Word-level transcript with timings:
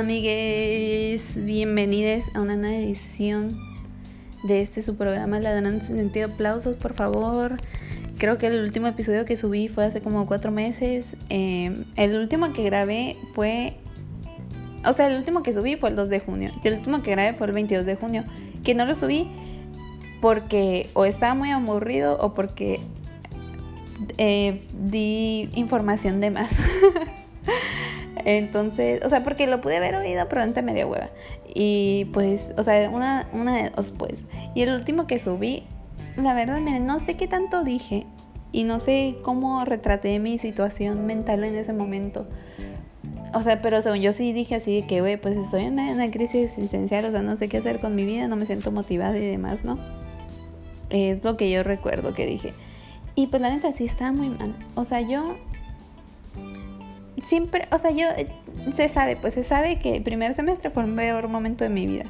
amigues, 0.00 1.44
bienvenidos 1.44 2.24
a 2.34 2.40
una 2.40 2.56
nueva 2.56 2.74
edición 2.74 3.60
de 4.42 4.62
este 4.62 4.82
su 4.82 4.96
programa 4.96 5.38
Ladrón 5.40 5.82
sin 5.82 5.96
sentido. 5.98 6.28
Aplausos, 6.28 6.74
por 6.76 6.94
favor. 6.94 7.58
Creo 8.16 8.38
que 8.38 8.46
el 8.46 8.62
último 8.62 8.86
episodio 8.86 9.26
que 9.26 9.36
subí 9.36 9.68
fue 9.68 9.84
hace 9.84 10.00
como 10.00 10.24
cuatro 10.24 10.52
meses. 10.52 11.16
Em, 11.28 11.84
el 11.96 12.16
último 12.16 12.54
que 12.54 12.62
grabé 12.62 13.18
fue. 13.34 13.76
O 14.86 14.94
sea, 14.94 15.08
el 15.08 15.18
último 15.18 15.42
que 15.42 15.52
subí 15.52 15.76
fue 15.76 15.90
el 15.90 15.96
2 15.96 16.08
de 16.08 16.20
junio. 16.20 16.50
Y 16.64 16.68
el 16.68 16.78
último 16.78 17.02
que 17.02 17.10
grabé 17.10 17.36
fue 17.36 17.48
el 17.48 17.52
22 17.52 17.84
de 17.84 17.96
junio. 17.96 18.24
Que 18.64 18.74
no 18.74 18.86
lo 18.86 18.94
subí 18.94 19.30
porque 20.22 20.88
o 20.94 21.04
estaba 21.04 21.34
muy 21.34 21.50
aburrido 21.50 22.16
o 22.18 22.32
porque 22.32 22.80
eh, 24.16 24.62
di 24.72 25.50
información 25.54 26.22
de 26.22 26.30
más. 26.30 26.50
Entonces, 28.24 29.04
o 29.04 29.10
sea, 29.10 29.22
porque 29.22 29.46
lo 29.46 29.60
pude 29.60 29.76
haber 29.76 29.94
oído, 29.94 30.28
pero 30.28 30.42
antes 30.42 30.62
me 30.62 30.74
dio 30.74 30.88
hueva. 30.88 31.10
Y 31.54 32.06
pues, 32.12 32.48
o 32.56 32.62
sea, 32.62 32.88
una, 32.90 33.28
una 33.32 33.56
de 33.56 33.70
dos, 33.70 33.92
pues. 33.92 34.24
Y 34.54 34.62
el 34.62 34.74
último 34.74 35.06
que 35.06 35.18
subí, 35.18 35.64
la 36.16 36.34
verdad, 36.34 36.60
miren, 36.60 36.86
no 36.86 36.98
sé 36.98 37.16
qué 37.16 37.26
tanto 37.28 37.64
dije 37.64 38.06
y 38.52 38.64
no 38.64 38.80
sé 38.80 39.16
cómo 39.22 39.64
retraté 39.64 40.18
mi 40.18 40.38
situación 40.38 41.06
mental 41.06 41.44
en 41.44 41.56
ese 41.56 41.72
momento. 41.72 42.26
O 43.32 43.42
sea, 43.42 43.62
pero 43.62 43.80
según 43.80 44.00
yo 44.00 44.12
sí 44.12 44.32
dije 44.32 44.56
así 44.56 44.80
de 44.80 44.86
que, 44.86 45.00
güey, 45.00 45.16
pues 45.16 45.36
estoy 45.36 45.64
en 45.64 45.76
medio 45.76 45.90
de 45.90 46.02
una 46.02 46.10
crisis 46.10 46.46
existencial, 46.46 47.04
o 47.04 47.10
sea, 47.12 47.22
no 47.22 47.36
sé 47.36 47.48
qué 47.48 47.58
hacer 47.58 47.80
con 47.80 47.94
mi 47.94 48.04
vida, 48.04 48.26
no 48.26 48.36
me 48.36 48.44
siento 48.44 48.72
motivada 48.72 49.16
y 49.16 49.24
demás, 49.24 49.64
¿no? 49.64 49.78
Es 50.90 51.22
lo 51.22 51.36
que 51.36 51.48
yo 51.50 51.62
recuerdo 51.62 52.12
que 52.12 52.26
dije. 52.26 52.52
Y 53.14 53.28
pues 53.28 53.40
la 53.40 53.50
neta 53.50 53.72
sí 53.72 53.84
estaba 53.84 54.12
muy 54.12 54.30
mal. 54.30 54.56
O 54.74 54.82
sea, 54.84 55.00
yo 55.00 55.36
siempre, 57.26 57.68
o 57.72 57.78
sea, 57.78 57.90
yo, 57.90 58.06
se 58.74 58.88
sabe, 58.88 59.16
pues 59.16 59.34
se 59.34 59.44
sabe 59.44 59.78
que 59.78 59.96
el 59.96 60.02
primer 60.02 60.34
semestre 60.34 60.70
fue 60.70 60.84
el 60.84 60.94
peor 60.94 61.28
momento 61.28 61.64
de 61.64 61.70
mi 61.70 61.86
vida. 61.86 62.04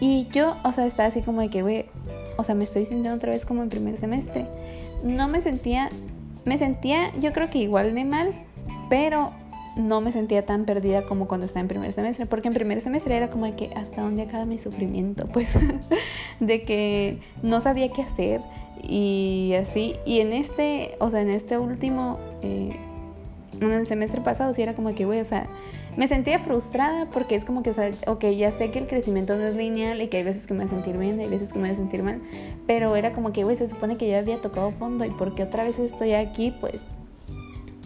Y 0.00 0.28
yo, 0.32 0.56
o 0.64 0.72
sea, 0.72 0.86
estaba 0.86 1.08
así 1.08 1.22
como 1.22 1.40
de 1.40 1.50
que, 1.50 1.62
güey, 1.62 1.86
o 2.36 2.44
sea, 2.44 2.54
me 2.54 2.64
estoy 2.64 2.86
sintiendo 2.86 3.14
otra 3.14 3.32
vez 3.32 3.44
como 3.44 3.62
en 3.62 3.68
primer 3.68 3.96
semestre. 3.96 4.46
No 5.02 5.28
me 5.28 5.40
sentía, 5.40 5.90
me 6.44 6.56
sentía, 6.56 7.12
yo 7.20 7.32
creo 7.32 7.50
que 7.50 7.58
igual 7.58 7.94
de 7.94 8.04
mal, 8.04 8.32
pero 8.88 9.32
no 9.76 10.00
me 10.00 10.12
sentía 10.12 10.44
tan 10.44 10.64
perdida 10.64 11.02
como 11.02 11.28
cuando 11.28 11.46
estaba 11.46 11.60
en 11.60 11.68
primer 11.68 11.92
semestre, 11.92 12.26
porque 12.26 12.48
en 12.48 12.54
primer 12.54 12.80
semestre 12.80 13.16
era 13.16 13.30
como 13.30 13.44
de 13.46 13.54
que 13.54 13.70
hasta 13.76 14.02
dónde 14.02 14.22
acaba 14.22 14.44
mi 14.44 14.58
sufrimiento, 14.58 15.26
pues 15.32 15.52
de 16.40 16.62
que 16.62 17.18
no 17.42 17.60
sabía 17.60 17.90
qué 17.90 18.02
hacer 18.02 18.40
y 18.82 19.52
así. 19.60 19.94
Y 20.06 20.20
en 20.20 20.32
este, 20.32 20.96
o 20.98 21.10
sea, 21.10 21.20
en 21.20 21.30
este 21.30 21.58
último 21.58 22.18
eh, 22.42 22.76
en 23.60 23.70
el 23.70 23.86
semestre 23.86 24.20
pasado 24.20 24.54
sí 24.54 24.62
era 24.62 24.74
como 24.74 24.94
que, 24.94 25.04
güey, 25.04 25.20
o 25.20 25.24
sea, 25.24 25.48
me 25.96 26.08
sentía 26.08 26.38
frustrada 26.38 27.06
porque 27.10 27.34
es 27.34 27.44
como 27.44 27.62
que, 27.62 27.70
o 27.70 27.74
sea, 27.74 27.90
ok, 28.06 28.26
ya 28.26 28.52
sé 28.52 28.70
que 28.70 28.78
el 28.78 28.86
crecimiento 28.86 29.36
no 29.36 29.46
es 29.46 29.56
lineal 29.56 30.00
y 30.00 30.08
que 30.08 30.18
hay 30.18 30.22
veces 30.22 30.46
que 30.46 30.54
me 30.54 30.60
voy 30.60 30.66
a 30.66 30.70
sentir 30.70 30.96
bien, 30.96 31.18
hay 31.18 31.28
veces 31.28 31.48
que 31.48 31.58
me 31.58 31.68
voy 31.68 31.74
a 31.74 31.76
sentir 31.76 32.02
mal, 32.02 32.20
pero 32.66 32.94
era 32.96 33.12
como 33.12 33.32
que, 33.32 33.44
güey, 33.44 33.56
se 33.56 33.68
supone 33.68 33.96
que 33.96 34.08
yo 34.08 34.16
había 34.16 34.40
tocado 34.40 34.70
fondo 34.70 35.04
y 35.04 35.10
porque 35.10 35.42
otra 35.42 35.64
vez 35.64 35.78
estoy 35.78 36.12
aquí, 36.12 36.54
pues, 36.60 36.80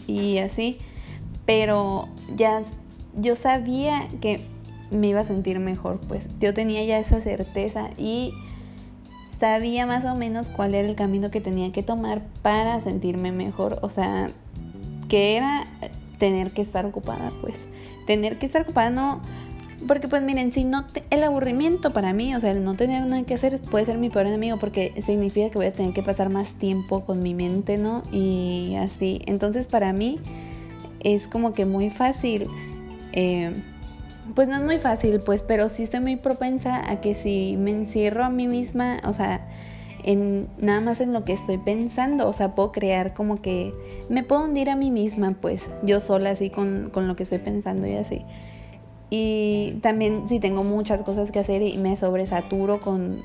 y 0.06 0.38
así, 0.38 0.78
pero 1.46 2.08
ya 2.36 2.62
yo 3.16 3.36
sabía 3.36 4.08
que 4.20 4.40
me 4.90 5.08
iba 5.08 5.20
a 5.20 5.24
sentir 5.24 5.58
mejor, 5.58 5.98
pues 6.08 6.26
yo 6.40 6.52
tenía 6.54 6.84
ya 6.84 6.98
esa 6.98 7.20
certeza 7.20 7.90
y 7.96 8.34
sabía 9.38 9.86
más 9.86 10.04
o 10.04 10.14
menos 10.14 10.48
cuál 10.48 10.74
era 10.74 10.86
el 10.86 10.94
camino 10.94 11.30
que 11.30 11.40
tenía 11.40 11.72
que 11.72 11.82
tomar 11.82 12.22
para 12.42 12.80
sentirme 12.80 13.32
mejor, 13.32 13.78
o 13.82 13.88
sea, 13.88 14.30
que 15.08 15.36
era 15.36 15.66
tener 16.18 16.52
que 16.52 16.62
estar 16.62 16.86
ocupada, 16.86 17.32
pues. 17.40 17.58
Tener 18.06 18.38
que 18.38 18.46
estar 18.46 18.62
ocupada 18.62 18.90
no... 18.90 19.20
Porque 19.86 20.08
pues 20.08 20.22
miren, 20.22 20.52
si 20.52 20.64
no... 20.64 20.84
el 21.10 21.22
aburrimiento 21.22 21.92
para 21.92 22.12
mí, 22.12 22.34
o 22.34 22.40
sea, 22.40 22.52
el 22.52 22.64
no 22.64 22.74
tener 22.74 23.06
nada 23.06 23.22
que 23.24 23.34
hacer 23.34 23.60
puede 23.60 23.84
ser 23.84 23.98
mi 23.98 24.08
peor 24.08 24.26
enemigo 24.26 24.56
porque 24.58 24.94
significa 25.04 25.50
que 25.50 25.58
voy 25.58 25.66
a 25.66 25.72
tener 25.72 25.92
que 25.92 26.02
pasar 26.02 26.30
más 26.30 26.54
tiempo 26.54 27.04
con 27.04 27.22
mi 27.22 27.34
mente, 27.34 27.76
¿no? 27.76 28.02
Y 28.10 28.76
así. 28.76 29.20
Entonces 29.26 29.66
para 29.66 29.92
mí 29.92 30.20
es 31.00 31.28
como 31.28 31.52
que 31.52 31.66
muy 31.66 31.90
fácil. 31.90 32.48
Eh, 33.12 33.52
pues 34.34 34.48
no 34.48 34.56
es 34.56 34.62
muy 34.62 34.78
fácil, 34.78 35.20
pues, 35.20 35.42
pero 35.42 35.68
sí 35.68 35.82
estoy 35.82 36.00
muy 36.00 36.16
propensa 36.16 36.90
a 36.90 37.00
que 37.00 37.14
si 37.14 37.56
me 37.58 37.70
encierro 37.70 38.24
a 38.24 38.30
mí 38.30 38.48
misma, 38.48 39.00
o 39.04 39.12
sea, 39.12 39.46
en 40.04 40.48
nada 40.58 40.80
más 40.80 41.00
en 41.00 41.12
lo 41.12 41.24
que 41.24 41.32
estoy 41.32 41.58
pensando, 41.58 42.28
o 42.28 42.32
sea, 42.32 42.54
puedo 42.54 42.72
crear 42.72 43.14
como 43.14 43.40
que 43.40 43.72
me 44.08 44.22
puedo 44.22 44.44
hundir 44.44 44.68
a 44.68 44.76
mí 44.76 44.90
misma, 44.90 45.34
pues, 45.40 45.64
yo 45.82 46.00
sola 46.00 46.30
así 46.30 46.50
con, 46.50 46.90
con 46.90 47.08
lo 47.08 47.16
que 47.16 47.22
estoy 47.22 47.38
pensando 47.38 47.86
y 47.86 47.94
así. 47.94 48.22
Y 49.08 49.78
también 49.80 50.28
si 50.28 50.40
tengo 50.40 50.62
muchas 50.62 51.02
cosas 51.02 51.32
que 51.32 51.38
hacer 51.38 51.62
y 51.62 51.78
me 51.78 51.96
sobresaturo 51.96 52.80
con, 52.80 53.22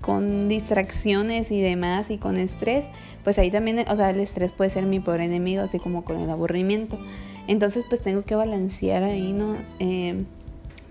con 0.00 0.48
distracciones 0.48 1.52
y 1.52 1.60
demás 1.60 2.10
y 2.10 2.18
con 2.18 2.36
estrés, 2.36 2.84
pues 3.22 3.38
ahí 3.38 3.50
también, 3.50 3.84
o 3.88 3.96
sea, 3.96 4.10
el 4.10 4.20
estrés 4.20 4.52
puede 4.52 4.70
ser 4.70 4.86
mi 4.86 4.98
peor 4.98 5.20
enemigo, 5.20 5.62
así 5.62 5.78
como 5.78 6.04
con 6.04 6.20
el 6.20 6.30
aburrimiento. 6.30 6.98
Entonces, 7.46 7.84
pues 7.88 8.02
tengo 8.02 8.22
que 8.22 8.34
balancear 8.34 9.04
ahí, 9.04 9.32
¿no? 9.32 9.56
Eh, 9.78 10.24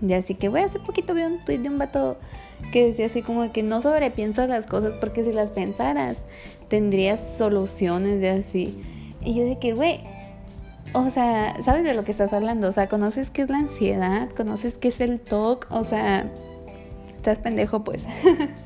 y 0.06 0.12
así 0.12 0.34
que, 0.34 0.48
güey, 0.48 0.64
hace 0.64 0.78
poquito 0.78 1.12
vi 1.12 1.22
un 1.22 1.44
tweet 1.44 1.58
de 1.58 1.68
un 1.68 1.78
vato 1.78 2.18
que 2.72 2.86
decía 2.86 3.06
así 3.06 3.22
como 3.22 3.50
que 3.52 3.62
no 3.62 3.80
sobrepiensas 3.80 4.48
las 4.48 4.66
cosas 4.66 4.94
porque 5.00 5.24
si 5.24 5.32
las 5.32 5.50
pensaras 5.50 6.18
tendrías 6.68 7.36
soluciones 7.36 8.20
de 8.20 8.30
así. 8.30 8.80
Y 9.20 9.34
yo 9.34 9.44
de 9.44 9.58
que, 9.58 9.72
güey, 9.72 10.00
o 10.92 11.10
sea, 11.10 11.56
¿sabes 11.62 11.84
de 11.84 11.94
lo 11.94 12.04
que 12.04 12.12
estás 12.12 12.32
hablando? 12.32 12.68
O 12.68 12.72
sea, 12.72 12.88
¿conoces 12.88 13.30
qué 13.30 13.42
es 13.42 13.50
la 13.50 13.58
ansiedad? 13.58 14.28
¿Conoces 14.30 14.74
qué 14.74 14.88
es 14.88 15.00
el 15.00 15.20
TOC? 15.20 15.66
O 15.70 15.84
sea, 15.84 16.30
estás 17.14 17.38
pendejo 17.38 17.84
pues. 17.84 18.04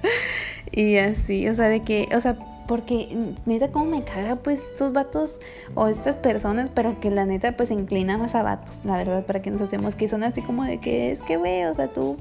y 0.73 0.97
así, 0.97 1.49
o 1.49 1.55
sea, 1.55 1.69
de 1.69 1.81
que, 1.81 2.09
o 2.15 2.21
sea, 2.21 2.37
porque 2.69 3.09
neta 3.47 3.73
como 3.73 3.87
me 3.87 4.05
caga 4.05 4.37
pues 4.37 4.61
estos 4.73 4.93
vatos 4.93 5.33
o 5.75 5.89
estas 5.89 6.19
personas, 6.19 6.71
pero 6.73 7.01
que 7.01 7.11
la 7.11 7.27
neta 7.27 7.57
pues 7.57 7.69
se 7.71 7.75
inclina 7.75 8.17
más 8.17 8.37
a 8.37 8.45
vatos, 8.45 8.85
la 8.85 8.97
verdad, 8.97 9.27
para 9.27 9.43
que 9.43 9.51
nos 9.51 9.61
hacemos 9.61 9.97
que 9.97 10.09
son 10.09 10.23
así 10.23 10.41
como 10.41 10.65
de 10.65 10.79
que 10.79 11.11
es 11.11 11.21
que 11.23 11.37
güey, 11.37 11.65
o 11.65 11.75
sea, 11.75 11.89
tú 11.89 12.17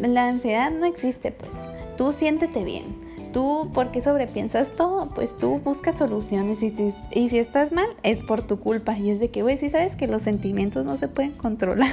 la 0.00 0.28
ansiedad 0.28 0.70
no 0.70 0.86
existe, 0.86 1.32
pues. 1.32 1.50
Tú 1.96 2.12
siéntete 2.12 2.64
bien. 2.64 2.84
Tú, 3.32 3.70
porque 3.74 4.00
sobrepiensas 4.00 4.74
todo, 4.74 5.10
pues 5.10 5.36
tú 5.36 5.58
buscas 5.58 5.98
soluciones 5.98 6.62
y, 6.62 7.28
si 7.28 7.38
estás 7.38 7.70
mal 7.70 7.88
es 8.02 8.22
por 8.22 8.42
tu 8.42 8.58
culpa. 8.58 8.96
Y 8.98 9.10
es 9.10 9.20
de 9.20 9.30
que, 9.30 9.42
güey, 9.42 9.58
si 9.58 9.68
sabes 9.68 9.94
que 9.94 10.06
los 10.06 10.22
sentimientos 10.22 10.86
no 10.86 10.96
se 10.96 11.08
pueden 11.08 11.32
controlar. 11.32 11.92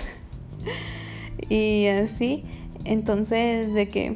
y 1.50 1.88
así, 1.88 2.44
entonces, 2.86 3.74
de 3.74 3.90
que... 3.90 4.16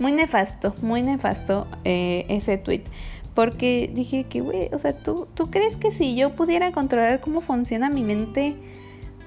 Muy 0.00 0.10
nefasto, 0.10 0.74
muy 0.82 1.02
nefasto 1.02 1.68
eh, 1.84 2.26
ese 2.28 2.58
tweet. 2.58 2.82
Porque 3.34 3.90
dije 3.92 4.24
que, 4.24 4.40
güey, 4.40 4.68
o 4.72 4.78
sea, 4.78 4.92
¿tú, 4.92 5.28
¿tú 5.34 5.50
crees 5.50 5.76
que 5.76 5.92
si 5.92 6.16
yo 6.16 6.34
pudiera 6.34 6.72
controlar 6.72 7.20
cómo 7.20 7.40
funciona 7.40 7.90
mi 7.90 8.02
mente? 8.02 8.56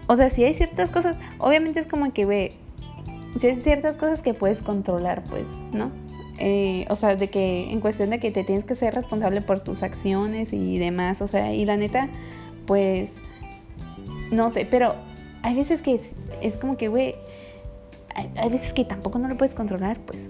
O 0.08 0.18
sea, 0.18 0.30
si 0.30 0.44
hay 0.44 0.54
ciertas 0.54 0.90
cosas, 0.90 1.16
obviamente 1.38 1.80
es 1.80 1.88
como 1.88 2.12
que, 2.12 2.26
güey, 2.26 2.52
si 3.40 3.48
hay 3.48 3.56
ciertas 3.58 3.98
cosas 3.98 4.22
que 4.22 4.34
puedes 4.34 4.62
controlar, 4.62 5.24
pues, 5.24 5.48
¿no? 5.72 5.92
Eh, 6.40 6.86
o 6.90 6.96
sea, 6.96 7.16
de 7.16 7.30
que 7.30 7.72
en 7.72 7.82
cuestión 7.82 8.12
de 8.12 8.20
que 8.20 8.32
te 8.32 8.44
tienes 8.44 8.64
que 8.64 8.76
ser 8.76 8.94
responsable 8.94 9.42
por 9.42 9.60
tus 9.60 9.82
acciones 9.82 10.54
y 10.54 10.78
demás, 10.78 11.22
o 11.22 11.28
sea, 11.28 11.54
y 11.54 11.66
la 11.66 11.78
neta, 11.78 12.10
pues, 12.66 13.12
no 14.32 14.50
sé, 14.50 14.68
pero 14.70 14.96
hay 15.42 15.56
veces 15.56 15.82
que 15.82 16.00
es, 16.42 16.58
como 16.58 16.78
que, 16.78 16.90
güey, 16.90 17.16
hay, 18.36 18.50
veces 18.50 18.74
que 18.74 18.86
tampoco 18.86 19.18
no 19.20 19.28
lo 19.28 19.38
puedes 19.38 19.56
controlar, 19.56 19.98
pues. 20.00 20.28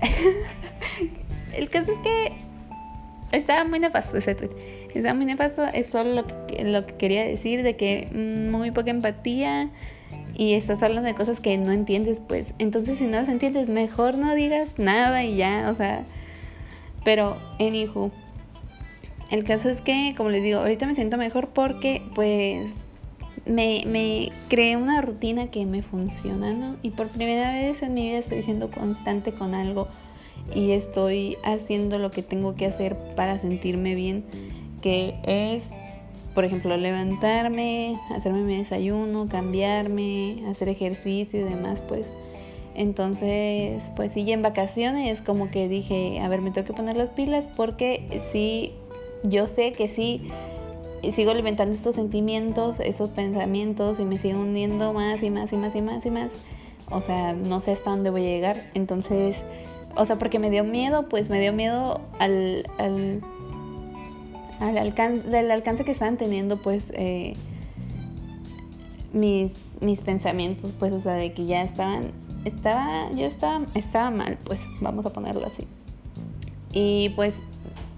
El 1.52 1.70
caso 1.70 1.92
es 1.92 1.98
que 1.98 2.32
estaba 3.32 3.64
muy 3.64 3.80
nefasto 3.80 4.16
ese 4.16 4.34
tweet. 4.34 4.50
Estaba 4.94 5.14
muy 5.14 5.26
nefasto, 5.26 5.64
es 5.64 5.88
solo 5.88 6.14
lo 6.14 6.46
que, 6.46 6.64
lo 6.64 6.86
que 6.86 6.94
quería 6.94 7.24
decir, 7.24 7.62
de 7.62 7.76
que 7.76 8.08
muy 8.12 8.70
poca 8.70 8.90
empatía, 8.90 9.70
y 10.36 10.54
estás 10.54 10.82
hablando 10.82 11.08
de 11.08 11.14
cosas 11.14 11.40
que 11.40 11.56
no 11.56 11.72
entiendes, 11.72 12.20
pues 12.26 12.54
entonces 12.58 12.98
si 12.98 13.04
no 13.04 13.12
las 13.12 13.28
entiendes, 13.28 13.68
mejor 13.68 14.16
no 14.16 14.34
digas 14.34 14.78
nada 14.78 15.24
y 15.24 15.36
ya, 15.36 15.68
o 15.70 15.74
sea, 15.74 16.04
pero 17.04 17.36
en 17.58 17.74
hijo. 17.74 18.10
El 19.30 19.44
caso 19.44 19.68
es 19.68 19.80
que, 19.80 20.14
como 20.16 20.28
les 20.30 20.42
digo, 20.42 20.60
ahorita 20.60 20.86
me 20.86 20.94
siento 20.94 21.16
mejor 21.16 21.48
porque 21.48 22.02
pues 22.14 22.70
me, 23.46 23.84
me 23.86 24.32
creé 24.48 24.76
una 24.76 25.00
rutina 25.00 25.48
que 25.48 25.66
me 25.66 25.82
funciona, 25.82 26.52
¿no? 26.52 26.76
Y 26.82 26.90
por 26.90 27.08
primera 27.08 27.52
vez 27.52 27.82
en 27.82 27.94
mi 27.94 28.08
vida 28.08 28.18
estoy 28.18 28.42
siendo 28.42 28.70
constante 28.70 29.32
con 29.32 29.54
algo 29.54 29.88
y 30.54 30.72
estoy 30.72 31.36
haciendo 31.42 31.98
lo 31.98 32.10
que 32.10 32.22
tengo 32.22 32.54
que 32.54 32.66
hacer 32.66 32.96
para 33.16 33.38
sentirme 33.38 33.94
bien, 33.94 34.24
que 34.82 35.14
es 35.24 35.64
por 36.34 36.44
ejemplo, 36.44 36.76
levantarme, 36.76 37.98
hacerme 38.14 38.42
mi 38.42 38.56
desayuno, 38.56 39.26
cambiarme, 39.28 40.44
hacer 40.48 40.68
ejercicio 40.68 41.40
y 41.40 41.44
demás, 41.44 41.82
pues. 41.86 42.10
Entonces, 42.74 43.82
pues 43.94 44.12
sí, 44.12 44.30
en 44.32 44.42
vacaciones 44.42 45.20
como 45.20 45.50
que 45.50 45.68
dije, 45.68 46.20
a 46.20 46.28
ver, 46.28 46.42
me 46.42 46.50
tengo 46.50 46.66
que 46.66 46.72
poner 46.72 46.96
las 46.96 47.10
pilas 47.10 47.44
porque 47.56 48.20
sí, 48.32 48.72
yo 49.22 49.46
sé 49.46 49.72
que 49.72 49.86
sí 49.86 50.28
sigo 51.12 51.30
alimentando 51.30 51.74
estos 51.74 51.94
sentimientos, 51.94 52.80
esos 52.80 53.10
pensamientos 53.10 54.00
y 54.00 54.04
me 54.04 54.18
sigo 54.18 54.40
hundiendo 54.40 54.92
más 54.92 55.22
y 55.22 55.30
más 55.30 55.52
y 55.52 55.56
más 55.56 55.74
y 55.74 55.82
más 55.82 56.06
y 56.06 56.10
más. 56.10 56.30
O 56.90 57.00
sea, 57.00 57.32
no 57.32 57.60
sé 57.60 57.72
hasta 57.72 57.90
dónde 57.90 58.10
voy 58.10 58.22
a 58.22 58.30
llegar. 58.30 58.70
Entonces, 58.74 59.36
o 59.96 60.04
sea, 60.04 60.16
porque 60.16 60.38
me 60.38 60.50
dio 60.50 60.64
miedo, 60.64 61.08
pues 61.08 61.30
me 61.30 61.40
dio 61.40 61.52
miedo 61.52 62.00
al, 62.18 62.66
al, 62.78 63.20
al 64.60 64.78
alcance, 64.78 65.28
del 65.28 65.50
alcance 65.50 65.84
que 65.84 65.92
estaban 65.92 66.16
teniendo, 66.16 66.60
pues, 66.60 66.92
eh, 66.94 67.34
mis, 69.12 69.52
mis 69.80 70.00
pensamientos, 70.00 70.72
pues, 70.78 70.92
o 70.92 71.00
sea, 71.00 71.14
de 71.14 71.32
que 71.32 71.46
ya 71.46 71.62
estaban, 71.62 72.12
estaba, 72.44 73.10
yo 73.12 73.26
estaba, 73.26 73.66
estaba 73.74 74.10
mal, 74.10 74.38
pues, 74.44 74.60
vamos 74.80 75.06
a 75.06 75.10
ponerlo 75.10 75.46
así. 75.46 75.66
Y 76.72 77.10
pues, 77.10 77.34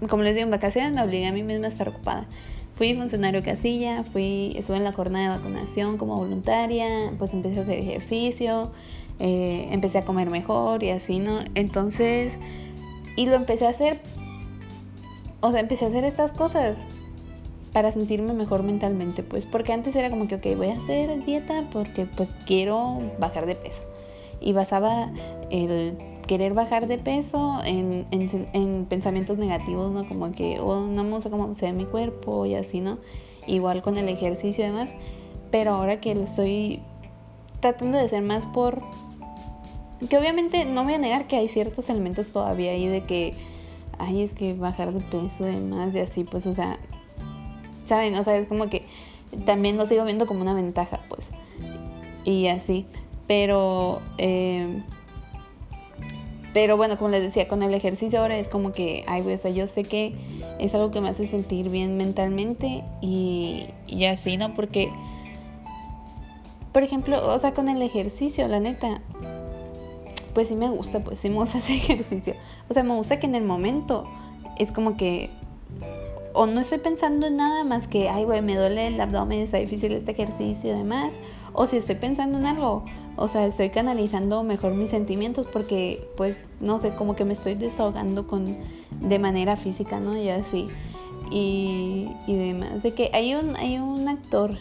como 0.07 0.23
les 0.23 0.35
digo, 0.35 0.45
en 0.45 0.51
vacaciones 0.51 0.93
me 0.93 1.01
obligué 1.01 1.27
a 1.27 1.31
mí 1.31 1.43
misma 1.43 1.65
a 1.65 1.69
estar 1.69 1.89
ocupada. 1.89 2.27
Fui 2.73 2.93
funcionario 2.93 3.41
casilla, 3.41 4.03
fui, 4.03 4.53
estuve 4.55 4.77
en 4.77 4.83
la 4.83 4.93
jornada 4.93 5.31
de 5.31 5.37
vacunación 5.39 5.97
como 5.97 6.15
voluntaria, 6.15 7.11
pues 7.17 7.33
empecé 7.33 7.59
a 7.59 7.63
hacer 7.63 7.79
ejercicio, 7.79 8.71
eh, 9.19 9.69
empecé 9.71 9.97
a 9.97 10.05
comer 10.05 10.29
mejor 10.29 10.83
y 10.83 10.91
así, 10.91 11.17
¿no? 11.17 11.39
Entonces, 11.55 12.33
y 13.15 13.25
lo 13.25 13.33
empecé 13.33 13.65
a 13.65 13.69
hacer, 13.69 13.99
o 15.41 15.51
sea, 15.51 15.59
empecé 15.59 15.85
a 15.85 15.87
hacer 15.89 16.03
estas 16.03 16.31
cosas 16.31 16.77
para 17.73 17.91
sentirme 17.91 18.33
mejor 18.33 18.63
mentalmente, 18.63 19.23
pues, 19.23 19.45
porque 19.45 19.73
antes 19.73 19.95
era 19.95 20.09
como 20.09 20.27
que, 20.27 20.35
ok, 20.35 20.57
voy 20.57 20.69
a 20.69 20.73
hacer 20.73 21.23
dieta 21.25 21.63
porque 21.71 22.05
pues 22.05 22.29
quiero 22.45 22.99
bajar 23.19 23.45
de 23.45 23.55
peso. 23.55 23.81
Y 24.39 24.53
basaba 24.53 25.11
el 25.49 25.97
querer 26.27 26.53
bajar 26.53 26.87
de 26.87 26.99
peso 26.99 27.61
en, 27.63 28.05
en, 28.11 28.85
pensamientos 28.85 29.37
negativos, 29.37 29.91
¿no? 29.91 30.07
Como 30.07 30.31
que, 30.31 30.59
oh, 30.59 30.81
no 30.81 31.03
me 31.03 31.11
gusta 31.11 31.29
cómo 31.29 31.55
se 31.55 31.67
ve 31.67 31.73
mi 31.73 31.85
cuerpo 31.85 32.45
y 32.45 32.55
así, 32.55 32.81
¿no? 32.81 32.99
Igual 33.47 33.81
con 33.81 33.97
el 33.97 34.09
ejercicio 34.09 34.63
y 34.63 34.67
demás. 34.67 34.89
Pero 35.49 35.71
ahora 35.71 35.99
que 36.01 36.13
lo 36.13 36.23
estoy 36.23 36.81
tratando 37.61 37.97
de 37.97 38.05
hacer 38.05 38.21
más 38.21 38.45
por... 38.47 38.81
Que 40.09 40.17
obviamente 40.17 40.65
no 40.65 40.83
voy 40.83 40.93
a 40.93 40.99
negar 40.99 41.27
que 41.27 41.37
hay 41.37 41.47
ciertos 41.47 41.89
elementos 41.89 42.27
todavía 42.27 42.71
ahí 42.71 42.87
de 42.87 43.01
que, 43.01 43.33
ay, 43.99 44.23
es 44.23 44.33
que 44.33 44.53
bajar 44.53 44.93
de 44.93 45.01
peso 45.01 45.47
y 45.47 45.55
demás 45.55 45.93
y 45.95 45.99
así, 45.99 46.23
pues, 46.23 46.45
o 46.45 46.53
sea, 46.53 46.77
¿saben? 47.85 48.15
O 48.15 48.23
sea, 48.23 48.37
es 48.37 48.47
como 48.47 48.69
que 48.69 48.85
también 49.45 49.77
lo 49.77 49.85
sigo 49.85 50.05
viendo 50.05 50.25
como 50.27 50.41
una 50.41 50.53
ventaja, 50.53 50.99
pues. 51.09 51.27
Y 52.23 52.47
así. 52.47 52.85
Pero... 53.27 54.01
Eh, 54.17 54.83
pero 56.53 56.75
bueno, 56.75 56.97
como 56.97 57.11
les 57.11 57.21
decía, 57.21 57.47
con 57.47 57.61
el 57.61 57.71
ejercicio 57.75 58.19
ahora 58.19 58.39
es 58.39 58.47
como 58.47 58.71
que, 58.71 59.03
ay, 59.07 59.21
güey, 59.21 59.35
o 59.35 59.37
sea, 59.37 59.51
yo 59.51 59.67
sé 59.67 59.83
que 59.83 60.15
es 60.57 60.73
algo 60.73 60.89
que 60.89 61.01
me 61.01 61.09
hace 61.09 61.27
sentir 61.27 61.69
bien 61.69 61.97
mentalmente 61.97 62.83
y, 62.99 63.67
y 63.85 64.05
así, 64.05 64.37
¿no? 64.37 64.55
Porque, 64.55 64.91
por 66.73 66.81
ejemplo, 66.81 67.31
o 67.31 67.37
sea, 67.37 67.53
con 67.53 67.69
el 67.69 67.79
ejercicio, 67.83 68.47
la 68.47 68.59
neta, 68.59 69.01
pues 70.33 70.47
sí 70.47 70.55
me 70.55 70.69
gusta, 70.69 70.99
pues 70.99 71.19
sí 71.19 71.29
me 71.29 71.35
gusta 71.35 71.57
ese 71.59 71.75
ejercicio. 71.75 72.35
O 72.69 72.73
sea, 72.73 72.83
me 72.83 72.95
gusta 72.95 73.19
que 73.19 73.27
en 73.27 73.35
el 73.35 73.43
momento 73.43 74.05
es 74.57 74.71
como 74.71 74.97
que 74.97 75.29
o 76.37 76.45
no 76.45 76.59
estoy 76.59 76.77
pensando 76.77 77.25
en 77.25 77.37
nada 77.37 77.63
más 77.63 77.87
que, 77.87 78.09
ay, 78.09 78.23
güey, 78.23 78.43
me 78.43 78.55
duele 78.55 78.87
el 78.87 79.01
abdomen, 79.01 79.41
está 79.41 79.57
difícil 79.57 79.91
este 79.93 80.11
ejercicio 80.11 80.71
y 80.71 80.77
demás. 80.77 81.11
O 81.53 81.65
si 81.65 81.77
estoy 81.77 81.95
pensando 81.95 82.37
en 82.37 82.45
algo, 82.45 82.85
o 83.15 83.27
sea, 83.27 83.47
estoy 83.47 83.71
canalizando 83.71 84.43
mejor 84.43 84.75
mis 84.75 84.91
sentimientos 84.91 85.47
porque, 85.51 86.07
pues, 86.15 86.37
no 86.59 86.79
sé, 86.79 86.93
como 86.93 87.15
que 87.15 87.25
me 87.25 87.33
estoy 87.33 87.55
desahogando 87.55 88.27
con, 88.27 88.55
de 89.01 89.17
manera 89.17 89.57
física, 89.57 89.99
¿no? 89.99 90.15
Y 90.15 90.29
así. 90.29 90.67
Y, 91.31 92.11
y 92.27 92.35
demás. 92.35 92.83
De 92.83 92.93
que 92.93 93.09
hay 93.13 93.33
un, 93.33 93.55
hay 93.55 93.79
un 93.79 94.07
actor, 94.07 94.59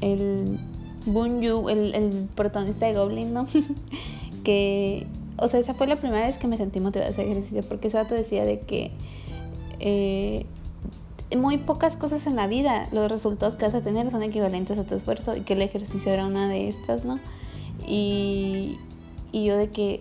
el 0.00 0.58
Boon 1.06 1.40
Yu, 1.40 1.68
el, 1.68 1.94
el 1.94 2.28
protagonista 2.34 2.86
de 2.86 2.94
Goblin, 2.94 3.32
¿no? 3.32 3.46
que, 4.44 5.06
o 5.36 5.48
sea, 5.48 5.60
esa 5.60 5.74
fue 5.74 5.86
la 5.86 5.96
primera 5.96 6.26
vez 6.26 6.36
que 6.36 6.48
me 6.48 6.56
sentí 6.56 6.80
motivada 6.80 7.10
a 7.10 7.12
hacer 7.12 7.26
ejercicio 7.26 7.62
porque 7.68 7.88
ese 7.88 8.02
rato 8.02 8.14
decía 8.14 8.44
de 8.44 8.60
que... 8.60 8.90
Eh, 9.80 10.46
muy 11.36 11.58
pocas 11.58 11.96
cosas 11.96 12.26
en 12.26 12.36
la 12.36 12.46
vida, 12.46 12.88
los 12.92 13.10
resultados 13.10 13.56
que 13.56 13.64
vas 13.64 13.74
a 13.74 13.80
tener 13.80 14.10
son 14.10 14.22
equivalentes 14.22 14.78
a 14.78 14.84
tu 14.84 14.94
esfuerzo 14.94 15.36
y 15.36 15.40
que 15.40 15.54
el 15.54 15.62
ejercicio 15.62 16.12
era 16.12 16.26
una 16.26 16.48
de 16.48 16.68
estas, 16.68 17.04
¿no? 17.04 17.18
Y, 17.86 18.78
y 19.32 19.44
yo 19.44 19.56
de 19.56 19.70
que, 19.70 20.00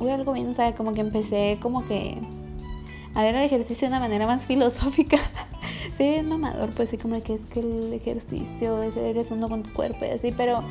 uy, 0.00 0.10
algo 0.10 0.32
bien, 0.32 0.48
o 0.48 0.52
sea, 0.52 0.74
como 0.74 0.92
que 0.92 1.00
empecé 1.00 1.58
como 1.60 1.86
que 1.86 2.18
a 3.14 3.22
ver 3.22 3.34
el 3.34 3.42
ejercicio 3.42 3.88
de 3.88 3.94
una 3.94 4.00
manera 4.00 4.26
más 4.26 4.46
filosófica. 4.46 5.18
sí, 5.98 6.04
es 6.04 6.24
mamador, 6.24 6.70
pues 6.70 6.90
sí, 6.90 6.98
como 6.98 7.20
que 7.22 7.34
es 7.34 7.46
que 7.46 7.60
el 7.60 7.92
ejercicio 7.92 8.82
es 8.82 8.96
eres 8.96 9.30
uno 9.30 9.48
con 9.48 9.62
tu 9.62 9.72
cuerpo 9.72 10.04
y 10.04 10.10
así, 10.10 10.32
pero 10.36 10.62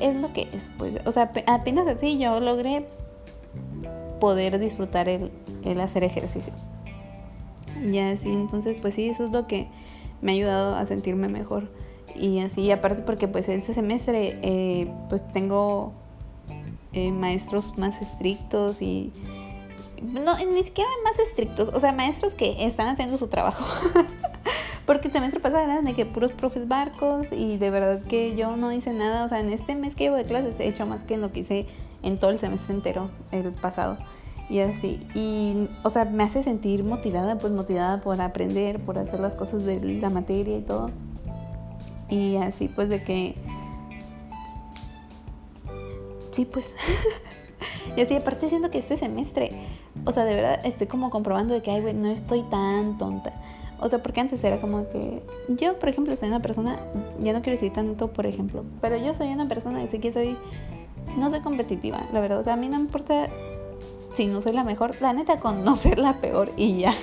es 0.00 0.16
lo 0.16 0.32
que 0.32 0.42
es, 0.52 0.62
pues, 0.78 0.94
o 1.06 1.12
sea, 1.12 1.32
apenas 1.46 1.86
así 1.86 2.18
yo 2.18 2.40
logré 2.40 2.86
poder 4.20 4.58
disfrutar 4.58 5.08
el, 5.08 5.30
el 5.64 5.80
hacer 5.80 6.04
ejercicio. 6.04 6.52
Y 7.82 7.98
así, 7.98 8.30
entonces 8.30 8.76
pues 8.80 8.94
sí, 8.94 9.08
eso 9.08 9.24
es 9.24 9.30
lo 9.30 9.46
que 9.46 9.68
me 10.20 10.32
ha 10.32 10.34
ayudado 10.34 10.76
a 10.76 10.86
sentirme 10.86 11.28
mejor. 11.28 11.70
Y 12.14 12.40
así, 12.40 12.70
aparte 12.70 13.02
porque 13.02 13.28
pues 13.28 13.48
este 13.48 13.74
semestre 13.74 14.38
eh, 14.42 14.90
pues 15.08 15.26
tengo 15.32 15.92
eh, 16.92 17.10
maestros 17.10 17.76
más 17.76 18.00
estrictos 18.00 18.80
y... 18.80 19.12
No, 20.02 20.36
ni 20.36 20.62
siquiera 20.64 20.90
más 21.02 21.18
estrictos, 21.18 21.70
o 21.72 21.80
sea, 21.80 21.92
maestros 21.92 22.34
que 22.34 22.66
están 22.66 22.88
haciendo 22.88 23.16
su 23.16 23.28
trabajo. 23.28 23.64
porque 24.86 25.08
el 25.08 25.12
semestre 25.12 25.40
pasado 25.40 25.64
eran 25.64 25.84
de 25.84 25.94
que 25.94 26.06
puros 26.06 26.32
profes 26.32 26.68
barcos 26.68 27.28
y 27.32 27.56
de 27.56 27.70
verdad 27.70 28.02
que 28.02 28.36
yo 28.36 28.56
no 28.56 28.72
hice 28.72 28.92
nada. 28.92 29.24
O 29.24 29.28
sea, 29.28 29.40
en 29.40 29.50
este 29.50 29.74
mes 29.74 29.94
que 29.94 30.04
llevo 30.04 30.16
de 30.16 30.24
clases 30.24 30.58
he 30.60 30.68
hecho 30.68 30.86
más 30.86 31.02
que 31.04 31.16
lo 31.16 31.32
que 31.32 31.40
hice 31.40 31.66
en 32.02 32.18
todo 32.18 32.30
el 32.30 32.38
semestre 32.38 32.74
entero, 32.74 33.10
el 33.32 33.52
pasado 33.52 33.96
y 34.48 34.60
así. 34.60 35.00
Y, 35.14 35.68
o 35.82 35.90
sea, 35.90 36.04
me 36.04 36.24
hace 36.24 36.42
sentir 36.42 36.84
motivada, 36.84 37.38
pues 37.38 37.52
motivada 37.52 38.00
por 38.00 38.20
aprender, 38.20 38.80
por 38.80 38.98
hacer 38.98 39.20
las 39.20 39.34
cosas 39.34 39.64
de 39.64 39.80
la 39.80 40.10
materia 40.10 40.58
y 40.58 40.62
todo. 40.62 40.90
Y 42.08 42.36
así, 42.36 42.68
pues 42.68 42.88
de 42.88 43.02
que... 43.02 43.34
Sí, 46.32 46.44
pues. 46.44 46.70
y 47.96 48.00
así, 48.00 48.14
aparte 48.16 48.48
siento 48.48 48.70
que 48.70 48.78
este 48.78 48.96
semestre, 48.96 49.52
o 50.04 50.12
sea, 50.12 50.24
de 50.24 50.34
verdad 50.34 50.60
estoy 50.64 50.88
como 50.88 51.10
comprobando 51.10 51.54
de 51.54 51.62
que, 51.62 51.70
ay, 51.70 51.80
güey, 51.80 51.94
no 51.94 52.08
estoy 52.08 52.42
tan 52.50 52.98
tonta. 52.98 53.32
O 53.80 53.88
sea, 53.88 54.02
porque 54.02 54.20
antes 54.20 54.42
era 54.44 54.60
como 54.60 54.88
que 54.90 55.22
yo, 55.48 55.78
por 55.78 55.88
ejemplo, 55.88 56.16
soy 56.16 56.28
una 56.28 56.40
persona, 56.40 56.78
ya 57.20 57.32
no 57.32 57.42
quiero 57.42 57.58
decir 57.58 57.72
tanto, 57.72 58.08
por 58.08 58.26
ejemplo, 58.26 58.64
pero 58.80 58.96
yo 58.96 59.14
soy 59.14 59.28
una 59.28 59.48
persona 59.48 59.82
que 59.82 59.90
sé 59.90 60.00
que 60.00 60.12
soy, 60.12 60.36
no 61.18 61.28
soy 61.30 61.40
competitiva, 61.40 62.06
la 62.12 62.20
verdad. 62.20 62.38
O 62.38 62.44
sea, 62.44 62.54
a 62.54 62.56
mí 62.56 62.68
no 62.68 62.76
me 62.76 62.84
importa 62.84 63.28
si 64.14 64.26
no 64.26 64.40
soy 64.40 64.52
la 64.52 64.64
mejor, 64.64 64.94
la 65.00 65.12
neta 65.12 65.40
con 65.40 65.64
no 65.64 65.76
ser 65.76 65.98
la 65.98 66.20
peor 66.20 66.52
y 66.56 66.78
ya. 66.78 66.94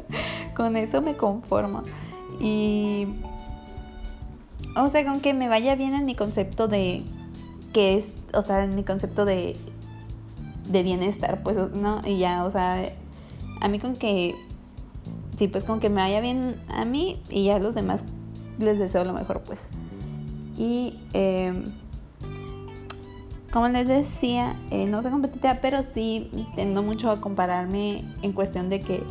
con 0.56 0.76
eso 0.76 1.02
me 1.02 1.16
conformo. 1.16 1.82
Y... 2.40 3.06
O 4.76 4.90
sea, 4.90 5.04
con 5.06 5.20
que 5.20 5.32
me 5.32 5.48
vaya 5.48 5.74
bien 5.74 5.94
en 5.94 6.04
mi 6.04 6.14
concepto 6.14 6.68
de... 6.68 7.02
Que 7.72 7.96
es, 7.96 8.06
o 8.34 8.42
sea, 8.42 8.64
en 8.64 8.74
mi 8.74 8.84
concepto 8.84 9.24
de... 9.24 9.56
De 10.68 10.82
bienestar, 10.82 11.42
pues, 11.42 11.56
¿no? 11.74 12.02
Y 12.04 12.18
ya, 12.18 12.44
o 12.44 12.50
sea, 12.50 12.82
a 13.60 13.68
mí 13.68 13.78
con 13.78 13.96
que... 13.96 14.34
Sí, 15.38 15.48
pues 15.48 15.64
con 15.64 15.80
que 15.80 15.88
me 15.88 15.96
vaya 15.96 16.20
bien 16.20 16.56
a 16.68 16.84
mí 16.84 17.20
y 17.28 17.44
ya 17.44 17.56
a 17.56 17.58
los 17.58 17.74
demás 17.74 18.00
les 18.58 18.78
deseo 18.78 19.04
lo 19.04 19.12
mejor, 19.12 19.42
pues. 19.42 19.66
Y... 20.56 20.98
Eh, 21.12 21.52
como 23.56 23.68
les 23.68 23.88
decía, 23.88 24.54
eh, 24.70 24.84
no 24.84 25.00
soy 25.00 25.10
competitiva, 25.10 25.60
pero 25.62 25.78
sí 25.94 26.30
tendo 26.56 26.82
mucho 26.82 27.10
a 27.10 27.22
compararme 27.22 28.04
en 28.20 28.32
cuestión 28.32 28.68
de 28.68 28.80
que, 28.80 29.02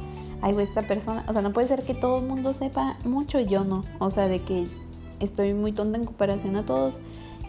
ay, 0.44 0.55
esta 0.60 0.84
persona, 0.84 1.25
o 1.27 1.34
sea, 1.34 1.41
no 1.41 1.51
puede 1.51 1.67
ser 1.67 1.82
que 1.82 1.96
todo 1.96 2.20
el 2.20 2.27
mundo 2.27 2.53
sepa 2.53 2.96
mucho 3.05 3.39
y 3.39 3.48
yo 3.48 3.63
no. 3.63 3.84
O 3.98 4.12
sea, 4.12 4.27
de 4.27 4.44
que 4.44 4.67
estoy 5.20 5.55
muy 5.55 5.72
tonta 5.72 5.98
en 5.98 6.05
comparación 6.05 6.55
a 6.58 6.63
todos. 6.63 7.00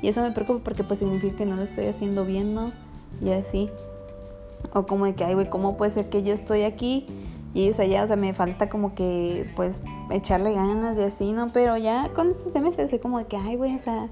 Y 0.00 0.08
eso 0.08 0.22
me 0.22 0.30
preocupa 0.30 0.64
porque 0.64 0.84
pues 0.84 1.00
significa 1.00 1.36
que 1.36 1.44
no 1.44 1.56
lo 1.56 1.62
estoy 1.64 1.84
haciendo 1.84 2.24
bien, 2.24 2.54
¿no? 2.54 2.72
Y 3.20 3.28
así. 3.28 3.68
O 4.72 4.86
como 4.86 5.04
de 5.04 5.14
que, 5.14 5.24
ay, 5.24 5.34
güey, 5.34 5.50
¿cómo 5.50 5.76
puede 5.76 5.90
ser 5.90 6.08
que 6.08 6.22
yo 6.22 6.32
estoy 6.32 6.62
aquí? 6.62 7.04
Y 7.56 7.62
ellos 7.62 7.80
allá, 7.80 8.04
o 8.04 8.06
sea, 8.06 8.16
me 8.16 8.34
falta 8.34 8.68
como 8.68 8.94
que, 8.94 9.50
pues, 9.56 9.80
echarle 10.10 10.52
ganas 10.52 10.98
y 10.98 11.02
así, 11.04 11.32
¿no? 11.32 11.46
Pero 11.54 11.78
ya 11.78 12.10
con 12.14 12.30
este 12.30 12.50
semestre 12.50 12.84
estoy 12.84 12.98
como 12.98 13.26
que, 13.26 13.38
ay, 13.38 13.56
güey, 13.56 13.74
o 13.74 13.78
sea, 13.78 14.10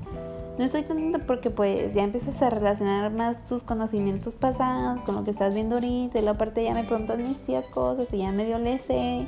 no 0.56 0.64
estoy 0.64 0.84
contenta 0.84 1.18
porque 1.18 1.50
pues 1.50 1.92
ya 1.92 2.04
empiezas 2.04 2.40
a 2.40 2.48
relacionar 2.48 3.12
más 3.12 3.44
tus 3.44 3.62
conocimientos 3.62 4.32
pasados 4.32 5.02
con 5.02 5.16
lo 5.16 5.24
que 5.24 5.32
estás 5.32 5.52
viendo 5.52 5.74
ahorita 5.74 6.18
y 6.18 6.22
la 6.22 6.32
parte 6.32 6.64
ya 6.64 6.72
me 6.72 6.84
preguntan 6.84 7.22
mis 7.22 7.36
tías 7.42 7.66
cosas 7.66 8.06
y 8.12 8.18
ya 8.18 8.32
medio 8.32 8.58
le 8.58 8.78
sé 8.78 9.26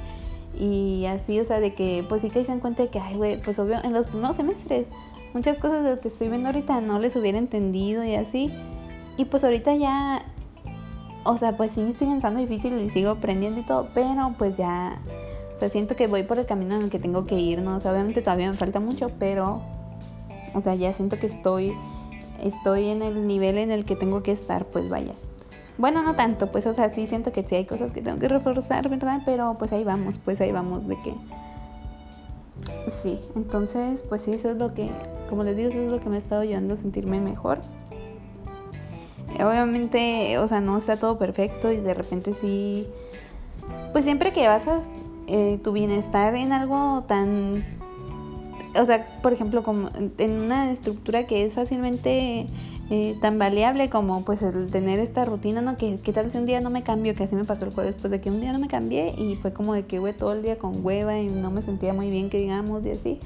y 0.58 1.04
así, 1.04 1.38
o 1.38 1.44
sea, 1.44 1.61
de 1.61 1.75
que 1.75 2.02
pues 2.08 2.23
sí 2.23 2.30
que 2.30 2.40
se 2.40 2.49
dan 2.49 2.61
cuenta 2.61 2.85
de 2.85 2.88
que, 2.88 3.00
ay, 3.00 3.16
güey, 3.16 3.42
pues 3.42 3.58
obvio, 3.58 3.85
en 3.85 3.92
los 3.92 4.06
primeros 4.06 4.37
semestres 4.37 4.87
muchas 5.35 5.58
cosas 5.58 5.85
de 5.85 5.90
lo 5.90 6.00
que 6.00 6.08
estoy 6.08 6.28
viendo 6.28 6.49
ahorita 6.49 6.80
no 6.80 6.99
les 6.99 7.16
hubiera 7.16 7.37
entendido 7.37 8.02
y 8.02 8.14
así. 8.14 8.50
Y 9.18 9.26
pues 9.26 9.44
ahorita 9.44 9.75
ya, 9.75 10.25
o 11.26 11.37
sea, 11.37 11.56
pues 11.56 11.73
sí 11.73 11.95
siguen 11.99 12.16
estando 12.16 12.40
difíciles 12.40 12.80
y 12.80 12.90
sigo 12.90 13.11
aprendiendo 13.11 13.61
y 13.61 13.64
todo, 13.64 13.88
pero 13.95 14.35
pues 14.38 14.56
ya 14.56 14.99
O 15.56 15.59
sea, 15.59 15.68
siento 15.71 15.97
que 15.97 16.06
voy 16.06 16.23
por 16.23 16.38
el 16.38 16.47
camino 16.47 16.76
en 16.76 16.83
el 16.83 16.90
que 16.90 16.99
tengo 16.99 17.25
que 17.25 17.37
ir, 17.38 17.62
¿no? 17.62 17.76
O 17.76 17.80
sea, 17.80 17.92
obviamente 17.92 18.21
todavía 18.21 18.50
me 18.50 18.56
falta 18.56 18.78
mucho, 18.78 19.11
pero, 19.18 19.62
o 20.54 20.61
sea, 20.61 20.75
ya 20.75 20.92
siento 20.92 21.18
que 21.18 21.26
estoy, 21.26 21.73
estoy 22.42 22.88
en 22.90 23.02
el 23.02 23.26
nivel 23.26 23.56
en 23.56 23.71
el 23.71 23.85
que 23.87 23.97
tengo 23.97 24.23
que 24.23 24.33
estar, 24.33 24.66
pues 24.66 24.88
vaya. 24.90 25.14
Bueno, 25.78 26.02
no 26.02 26.14
tanto, 26.14 26.52
pues, 26.52 26.66
o 26.66 26.75
sea, 26.75 26.90
sí 26.90 27.06
siento 27.06 27.33
que 27.33 27.42
sí 27.42 27.54
hay 27.54 27.64
cosas 27.64 27.92
que 27.92 28.02
tengo 28.02 28.18
que 28.18 28.28
reforzar, 28.28 28.88
¿verdad? 28.88 29.23
Pero 29.25 29.56
pues 29.59 29.73
ahí 29.73 29.85
vamos, 29.85 30.18
pues 30.18 30.40
ahí 30.40 30.52
vamos 30.52 30.87
de 30.88 30.97
que... 31.00 31.14
Sí, 33.02 33.18
entonces, 33.35 34.02
pues 34.09 34.23
sí, 34.23 34.33
eso 34.33 34.50
es 34.50 34.56
lo 34.56 34.75
que, 34.75 34.90
como 35.28 35.42
les 35.42 35.56
digo, 35.56 35.71
eso 35.71 35.80
es 35.80 35.90
lo 35.90 36.00
que 36.00 36.09
me 36.09 36.16
ha 36.16 36.18
estado 36.18 36.42
ayudando 36.42 36.75
a 36.75 36.76
sentirme 36.76 37.21
mejor. 37.21 37.61
Obviamente, 39.45 40.38
o 40.38 40.49
sea, 40.49 40.61
no 40.61 40.78
está 40.78 40.97
todo 40.97 41.19
perfecto 41.19 41.71
y 41.71 41.76
de 41.76 41.95
repente 41.95 42.35
sí, 42.40 42.87
pues 43.93 44.05
siempre 44.05 44.33
que 44.33 44.47
basas 44.47 44.85
eh, 45.26 45.59
tu 45.62 45.73
bienestar 45.73 46.35
en 46.35 46.52
algo 46.52 47.05
tan, 47.07 47.64
o 48.78 48.85
sea, 48.87 49.07
por 49.23 49.33
ejemplo, 49.33 49.62
como 49.62 49.90
en 50.19 50.33
una 50.33 50.71
estructura 50.71 51.26
que 51.26 51.45
es 51.45 51.55
fácilmente 51.55 52.47
eh, 52.88 53.16
tan 53.21 53.37
variable 53.37 53.90
como 53.90 54.25
pues 54.25 54.43
el 54.43 54.71
tener 54.71 55.00
esta 55.00 55.25
rutina, 55.25 55.61
¿no? 55.61 55.76
Que, 55.76 55.99
¿Qué 55.99 56.12
tal 56.12 56.31
si 56.31 56.38
un 56.38 56.47
día 56.47 56.61
no 56.61 56.71
me 56.71 56.85
cambio? 56.85 57.14
Que 57.16 57.25
así 57.25 57.35
me 57.35 57.45
pasó 57.45 57.64
el 57.64 57.73
jueves, 57.73 57.95
después 57.95 58.12
de 58.12 58.21
que 58.21 58.31
un 58.31 58.40
día 58.40 58.52
no 58.52 58.61
me 58.61 58.69
cambié 58.69 59.14
y 59.19 59.35
fue 59.35 59.52
como 59.52 59.75
de 59.75 59.87
que, 59.87 59.99
güey, 59.99 60.16
todo 60.16 60.33
el 60.33 60.43
día 60.43 60.57
con 60.57 60.85
hueva 60.85 61.19
y 61.19 61.26
no 61.26 61.50
me 61.50 61.62
sentía 61.62 61.93
muy 61.93 62.11
bien, 62.11 62.31
que 62.31 62.38
digamos, 62.38 62.87
y 62.87 62.90
así. 62.90 63.21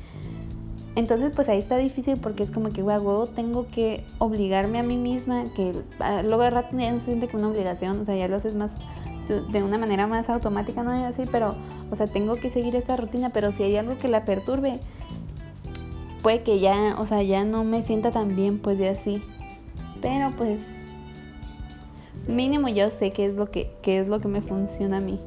Entonces, 0.97 1.33
pues 1.35 1.49
ahí 1.49 1.59
está 1.59 1.77
difícil 1.77 2.19
porque 2.19 2.43
es 2.43 2.51
como 2.51 2.71
que, 2.71 2.83
güey, 2.83 2.99
tengo 3.35 3.67
que 3.69 4.05
obligarme 4.19 4.79
a 4.79 4.83
mí 4.83 4.97
misma, 4.97 5.45
que 5.55 5.73
ah, 6.01 6.23
luego 6.23 6.43
de 6.43 6.51
rato 6.51 6.77
ya 6.77 6.91
no 6.91 6.99
se 6.99 7.07
siente 7.07 7.29
como 7.29 7.45
una 7.45 7.53
obligación, 7.53 8.01
o 8.01 8.05
sea, 8.05 8.17
ya 8.17 8.29
lo 8.29 8.37
haces 8.37 8.55
más 8.55 8.73
de 9.53 9.63
una 9.63 9.79
manera 9.79 10.09
más 10.09 10.29
automática, 10.29 10.83
no 10.83 10.93
es 10.93 11.05
así, 11.05 11.29
pero, 11.31 11.55
o 11.91 11.97
sea, 11.97 12.09
tengo 12.09 12.37
que 12.37 12.51
seguir 12.51 12.75
esta 12.75 12.97
rutina, 12.97 13.31
pero 13.31 13.53
si 13.53 13.63
hay 13.63 13.77
algo 13.77 13.97
que 13.97 14.09
la 14.09 14.25
perturbe, 14.25 14.81
puede 16.23 16.43
que 16.43 16.59
ya, 16.59 16.97
o 16.99 17.07
sea, 17.07 17.23
ya 17.23 17.45
no 17.45 17.63
me 17.63 17.83
sienta 17.83 18.11
tan 18.11 18.35
bien, 18.35 18.59
pues 18.59 18.79
de 18.79 18.89
así. 18.89 19.23
Pero 20.01 20.33
pues 20.37 20.61
mínimo 22.27 22.69
yo 22.69 22.91
sé 22.91 23.13
qué 23.13 23.27
es 23.27 23.35
lo 23.35 23.51
que 23.51 23.73
qué 23.83 24.01
es 24.01 24.09
lo 24.09 24.21
que 24.21 24.29
me 24.29 24.43
funciona 24.43 24.99
a 24.99 25.01
mí. 25.01 25.21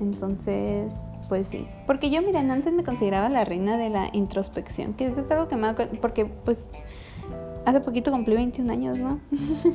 Entonces, 0.00 0.92
pues 1.32 1.46
sí, 1.46 1.66
porque 1.86 2.10
yo 2.10 2.20
miren, 2.20 2.50
antes 2.50 2.74
me 2.74 2.84
consideraba 2.84 3.30
la 3.30 3.46
reina 3.46 3.78
de 3.78 3.88
la 3.88 4.10
introspección, 4.12 4.92
que 4.92 5.06
es 5.06 5.30
algo 5.30 5.48
que 5.48 5.56
me 5.56 5.72
porque 5.72 6.26
pues 6.26 6.60
hace 7.64 7.80
poquito 7.80 8.10
cumplí 8.10 8.34
21 8.34 8.70
años, 8.70 8.98
¿no? 8.98 9.18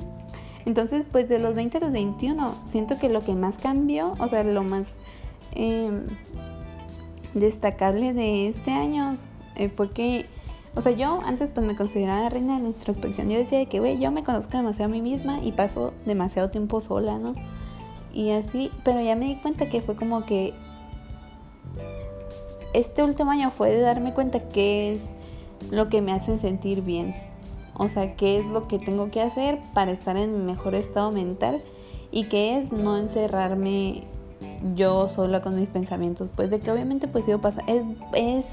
Entonces, 0.67 1.07
pues 1.11 1.27
de 1.27 1.39
los 1.39 1.55
20 1.55 1.79
a 1.79 1.81
los 1.81 1.91
21, 1.91 2.53
siento 2.69 2.99
que 2.99 3.09
lo 3.09 3.23
que 3.23 3.33
más 3.33 3.57
cambió, 3.57 4.13
o 4.19 4.27
sea, 4.27 4.43
lo 4.43 4.61
más 4.61 4.85
em, 5.55 6.05
destacable 7.33 8.13
de 8.13 8.49
este 8.49 8.69
año 8.69 9.15
eh, 9.55 9.69
fue 9.69 9.89
que 9.89 10.27
o 10.75 10.81
sea, 10.81 10.91
yo 10.91 11.21
antes 11.25 11.49
pues 11.51 11.65
me 11.65 11.75
consideraba 11.75 12.29
reina 12.29 12.57
de 12.57 12.61
la 12.61 12.67
introspección. 12.67 13.31
Yo 13.31 13.39
decía 13.39 13.65
que, 13.65 13.79
güey, 13.79 13.97
yo 13.97 14.11
me 14.11 14.23
conozco 14.23 14.57
demasiado 14.57 14.91
a 14.91 14.93
mí 14.93 15.01
misma 15.01 15.39
y 15.43 15.53
paso 15.53 15.95
demasiado 16.05 16.51
tiempo 16.51 16.81
sola, 16.81 17.17
¿no? 17.17 17.33
Y 18.13 18.29
así, 18.29 18.69
pero 18.83 19.01
ya 19.01 19.15
me 19.15 19.25
di 19.25 19.37
cuenta 19.37 19.69
que 19.69 19.81
fue 19.81 19.95
como 19.95 20.23
que 20.23 20.53
este 22.77 23.03
último 23.03 23.31
año 23.31 23.49
fue 23.49 23.71
de 23.71 23.79
darme 23.79 24.13
cuenta 24.13 24.39
qué 24.49 24.93
es 24.93 25.01
lo 25.71 25.89
que 25.89 26.01
me 26.01 26.11
hace 26.11 26.37
sentir 26.37 26.83
bien. 26.83 27.15
O 27.73 27.87
sea, 27.87 28.15
qué 28.15 28.37
es 28.37 28.45
lo 28.45 28.67
que 28.67 28.77
tengo 28.77 29.09
que 29.09 29.19
hacer 29.21 29.59
para 29.73 29.91
estar 29.91 30.15
en 30.15 30.37
mi 30.37 30.43
mejor 30.43 30.75
estado 30.75 31.11
mental 31.11 31.63
y 32.11 32.25
qué 32.25 32.57
es 32.57 32.71
no 32.71 32.97
encerrarme 32.97 34.03
yo 34.75 35.09
sola 35.09 35.41
con 35.41 35.55
mis 35.55 35.69
pensamientos. 35.69 36.29
Pues 36.35 36.51
de 36.51 36.59
que 36.59 36.71
obviamente 36.71 37.07
pues 37.07 37.25
yo 37.25 37.41
pasa, 37.41 37.63
es, 37.65 37.83
es 38.13 38.45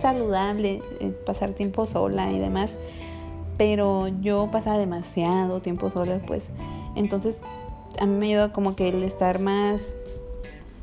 saludable 0.00 0.82
eh, 1.00 1.10
pasar 1.24 1.52
tiempo 1.52 1.86
sola 1.86 2.32
y 2.32 2.40
demás, 2.40 2.72
pero 3.56 4.08
yo 4.20 4.48
pasaba 4.50 4.78
demasiado 4.78 5.60
tiempo 5.60 5.90
sola, 5.90 6.20
pues 6.26 6.44
entonces 6.96 7.40
a 8.00 8.06
mí 8.06 8.16
me 8.16 8.26
ayuda 8.26 8.52
como 8.52 8.74
que 8.74 8.88
el 8.88 9.02
estar 9.04 9.38
más, 9.40 9.80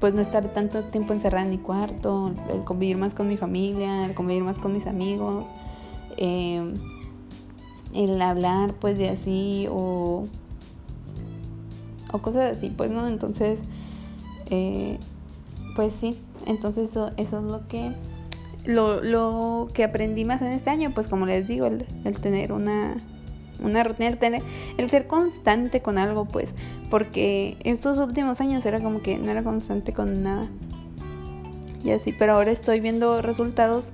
pues 0.06 0.14
no 0.14 0.22
estar 0.22 0.48
tanto 0.50 0.84
tiempo 0.84 1.14
encerrada 1.14 1.46
en 1.46 1.50
mi 1.50 1.58
cuarto, 1.58 2.32
el 2.54 2.62
convivir 2.62 2.96
más 2.96 3.16
con 3.16 3.28
mi 3.28 3.38
familia, 3.38 4.06
el 4.06 4.14
convivir 4.14 4.44
más 4.44 4.60
con 4.60 4.72
mis 4.72 4.86
amigos, 4.86 5.48
em, 6.18 6.76
el 7.96 8.22
hablar 8.22 8.76
pues 8.76 9.00
de 9.00 9.10
así 9.10 9.66
o, 9.68 10.28
o 12.12 12.20
cosas 12.20 12.56
así, 12.56 12.70
pues 12.70 12.92
no, 12.92 13.08
entonces, 13.08 13.58
eh, 14.52 15.00
pues 15.76 15.92
sí, 16.00 16.20
entonces 16.46 16.92
eso, 16.92 17.10
eso 17.18 17.40
es 17.40 17.44
lo 17.44 17.68
que 17.68 17.92
lo, 18.68 19.02
lo 19.02 19.70
que 19.74 19.84
aprendí 19.84 20.24
más 20.24 20.44
en 20.44 20.52
este 20.52 20.70
año, 20.70 20.92
pues 20.94 21.08
como 21.08 21.26
les 21.26 21.48
digo, 21.48 21.66
el, 21.66 21.84
tener 22.22 22.52
una, 22.52 22.98
una 23.60 23.84
rutina, 23.84 24.10
el, 24.10 24.18
tener, 24.18 24.44
el 24.78 24.90
ser 24.90 25.08
constante 25.08 25.82
con 25.82 25.98
algo, 25.98 26.26
pues, 26.26 26.54
porque 26.90 27.58
estos 27.64 28.00
últimos 28.00 28.42
años 28.42 28.66
era 28.66 28.82
como 28.82 29.02
que 29.02 29.18
no 29.18 29.32
era 29.32 29.44
constante 29.44 29.94
con 29.94 30.24
nada. 30.24 30.48
Y 31.84 31.92
así, 31.92 32.14
pero 32.18 32.34
ahora 32.34 32.52
estoy 32.52 32.80
viendo 32.80 33.22
resultados 33.22 33.92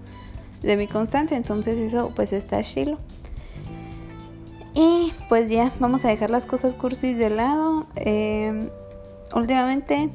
de 0.61 0.77
mi 0.77 0.87
constancia, 0.87 1.35
entonces 1.35 1.77
eso 1.77 2.11
pues 2.15 2.31
está 2.33 2.63
chilo. 2.63 2.97
Y 4.73 5.11
pues 5.27 5.49
ya, 5.49 5.71
vamos 5.79 6.05
a 6.05 6.07
dejar 6.07 6.29
las 6.29 6.45
cosas 6.45 6.75
cursis 6.75 7.17
de 7.17 7.29
lado. 7.29 7.87
Em, 7.95 8.69
últimamente, 9.35 10.09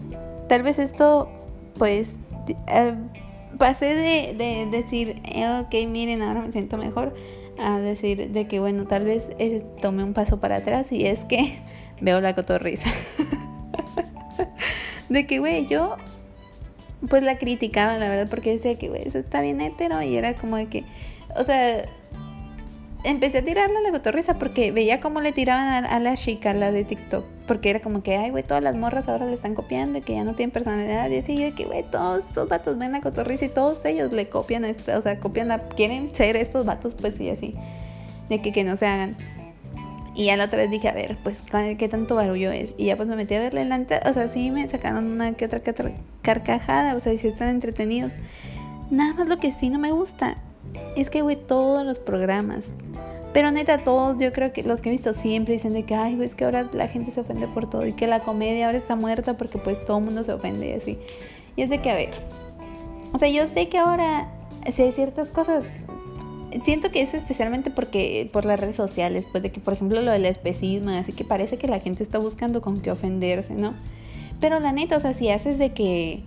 tal 0.49 0.63
vez 0.63 0.79
esto 0.79 1.29
pues... 1.79 2.11
Eh, 2.69 2.95
pasé 3.59 3.95
de, 4.35 4.67
decir, 4.71 5.21
eh, 5.25 5.63
ok, 5.63 5.89
miren, 5.89 6.23
ahora 6.23 6.43
me 6.43 6.53
siento 6.53 6.77
mejor, 6.77 7.15
a 7.59 7.79
decir 7.81 8.31
de 8.31 8.47
que, 8.47 8.61
bueno, 8.61 8.87
tal 8.87 9.05
vez 9.05 9.29
eh, 9.39 9.65
tomé 9.81 10.05
un 10.05 10.13
paso 10.13 10.41
para 10.41 10.57
atrás 10.57 10.93
y 10.93 11.07
es 11.07 11.25
que 11.25 11.59
veo 12.01 12.21
la 12.21 12.35
cotorriza. 12.35 12.91
de 15.09 15.27
que, 15.27 15.39
güey, 15.39 15.67
yo 15.67 15.97
pues 17.09 17.23
la 17.23 17.39
criticaba, 17.39 17.99
la 17.99 18.09
verdad, 18.09 18.29
porque 18.29 18.53
decía 18.53 18.77
que, 18.79 18.89
güey, 18.89 19.03
eso 19.07 19.19
está 19.19 19.41
bien 19.41 19.61
hetero 19.61 20.03
y 20.03 20.17
era 20.17 20.35
como 20.35 20.57
de 20.57 20.67
que, 20.67 20.85
o 21.39 21.45
sea, 21.45 21.85
empecé 23.05 23.39
a 23.39 23.45
tirarle 23.45 23.79
a 23.79 23.81
la 23.81 23.93
cotorriza 23.93 24.39
porque 24.39 24.73
veía 24.73 25.01
cómo 25.01 25.21
le 25.21 25.33
tiraban 25.33 25.85
a, 25.85 26.01
la 26.01 26.17
chica, 26.17 26.53
la 26.55 26.73
de 26.73 26.85
TikTok. 26.85 27.25
Porque 27.47 27.71
era 27.71 27.81
como 27.81 28.03
que, 28.03 28.17
ay, 28.17 28.31
güey, 28.31 28.43
todas 28.43 28.63
las 28.63 28.75
morras 28.75 29.09
ahora 29.09 29.27
le 29.27 29.35
están 29.35 29.55
copiando 29.55 29.99
y 29.99 30.03
que 30.03 30.15
ya 30.15 30.25
no 30.25 30.35
tienen 30.35 30.51
personalidad. 30.51 31.09
Y 31.11 31.19
así, 31.19 31.37
yo 31.37 31.55
que, 31.55 31.65
güey, 31.65 31.85
todos 31.85 32.25
estos 32.25 32.49
vatos 32.49 32.77
ven 32.77 32.93
la 32.93 33.01
cotorriza 33.01 33.45
y 33.45 33.49
todos 33.49 33.85
ellos 33.85 34.13
le 34.13 34.29
copian, 34.29 34.65
esta, 34.65 34.99
o 34.99 35.03
sea, 35.03 35.21
copian, 35.21 35.49
la, 35.49 35.61
quieren 35.61 36.11
ser 36.13 36.37
estos 36.37 36.65
vatos, 36.67 36.95
pues 36.95 37.21
y 37.21 37.31
así. 37.31 37.55
De 38.29 38.43
que, 38.43 38.53
que 38.53 38.65
no 38.65 38.77
se 38.77 38.87
hagan. 38.87 39.17
Y 40.17 40.25
ya 40.25 40.37
la 40.39 40.47
otra 40.47 40.61
vez 40.61 40.71
dije, 40.71 40.89
a 40.89 40.95
ver, 40.95 41.19
pues, 41.23 41.43
¿qué 41.79 41.89
tanto 41.89 42.15
barullo 42.15 42.51
es? 42.51 42.75
Y 42.79 42.87
ya 42.87 42.97
pues 42.97 43.07
me 43.07 43.17
metí 43.17 43.35
a 43.35 43.39
verle 43.39 43.67
la 43.67 43.85
O 44.09 44.15
sea, 44.15 44.29
sí 44.29 44.51
me 44.51 44.67
sacaron 44.69 45.05
una 45.05 45.33
que 45.35 45.45
otra, 45.45 45.61
carcajada. 46.23 46.97
O 46.97 47.01
sea, 47.01 47.17
sí 47.19 47.29
están 47.29 47.49
entretenidos. 47.49 48.15
Nada 48.91 49.13
más 49.13 49.29
lo 49.29 49.39
que 49.39 49.51
sí 49.51 49.69
no 49.69 49.79
me 49.79 49.93
gusta 49.93 50.37
es 50.97 51.11
que, 51.11 51.21
güey, 51.21 51.37
todos 51.37 51.85
los 51.85 51.99
programas, 51.99 52.73
pero 53.37 53.51
neta, 53.51 53.85
todos, 53.85 54.19
yo 54.19 54.33
creo 54.33 54.55
que 54.55 54.63
los 54.63 54.81
que 54.81 54.89
he 54.89 54.93
visto 54.93 55.13
siempre 55.13 55.53
dicen 55.53 55.75
de 55.75 55.83
que, 55.83 55.95
ay, 55.95 56.19
es 56.23 56.35
que 56.35 56.47
ahora 56.47 56.71
la 56.73 56.89
gente 56.89 57.11
se 57.11 57.21
ofende 57.21 57.47
por 57.47 57.69
todo 57.69 57.87
y 57.87 57.93
que 57.93 58.07
la 58.07 58.21
comedia 58.21 58.65
ahora 58.65 58.79
está 58.79 58.97
muerta 58.97 59.37
porque 59.37 59.59
pues 59.59 59.85
todo 59.85 59.99
el 59.99 60.05
mundo 60.05 60.25
se 60.25 60.33
ofende 60.33 60.71
y 60.71 60.73
así. 60.73 60.99
Y 61.55 61.61
es 61.61 61.69
de 61.69 61.83
que, 61.83 61.91
a 61.91 61.95
ver, 61.95 62.15
o 63.13 63.19
sea, 63.19 63.29
yo 63.29 63.47
sé 63.47 63.69
que 63.69 63.77
ahora, 63.77 64.33
si 64.75 64.81
hay 64.81 64.93
ciertas 64.93 65.29
cosas, 65.29 65.65
siento 66.65 66.91
que 66.91 67.03
es 67.03 67.13
especialmente 67.13 67.71
porque 67.71 68.31
por 68.33 68.47
las 68.47 68.59
redes 68.59 68.75
sociales, 68.75 69.27
pues 69.31 69.43
de 69.43 69.53
que, 69.53 69.61
por 69.61 69.75
ejemplo, 69.75 70.01
lo 70.01 70.13
del 70.13 70.25
especismo, 70.25 70.89
así 70.93 71.13
que 71.13 71.27
parece 71.27 71.59
que 71.59 71.69
la 71.69 71.79
gente 71.79 72.03
está 72.03 72.17
buscando 72.17 72.63
con 72.63 72.81
qué 72.81 72.91
ofenderse, 72.91 73.53
¿no? 73.53 73.75
Pero 74.41 74.61
la 74.61 74.73
neta, 74.73 74.97
o 74.97 75.01
sea, 75.01 75.13
si 75.13 75.29
haces 75.29 75.59
de 75.59 75.75
que 75.75 76.23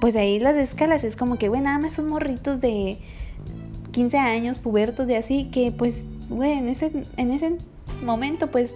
pues 0.00 0.14
ahí 0.14 0.38
las 0.38 0.54
escalas 0.54 1.02
es 1.02 1.16
como 1.16 1.36
que, 1.36 1.48
güey, 1.48 1.62
nada 1.62 1.80
más 1.80 1.94
son 1.94 2.06
morritos 2.06 2.60
de 2.60 2.98
15 3.96 4.18
años, 4.18 4.58
pubertos, 4.58 5.06
de 5.06 5.16
así, 5.16 5.48
que 5.50 5.72
pues, 5.72 6.04
güey, 6.28 6.52
en 6.52 6.68
ese, 6.68 6.92
en 7.16 7.30
ese 7.30 7.56
momento, 8.04 8.50
pues, 8.50 8.74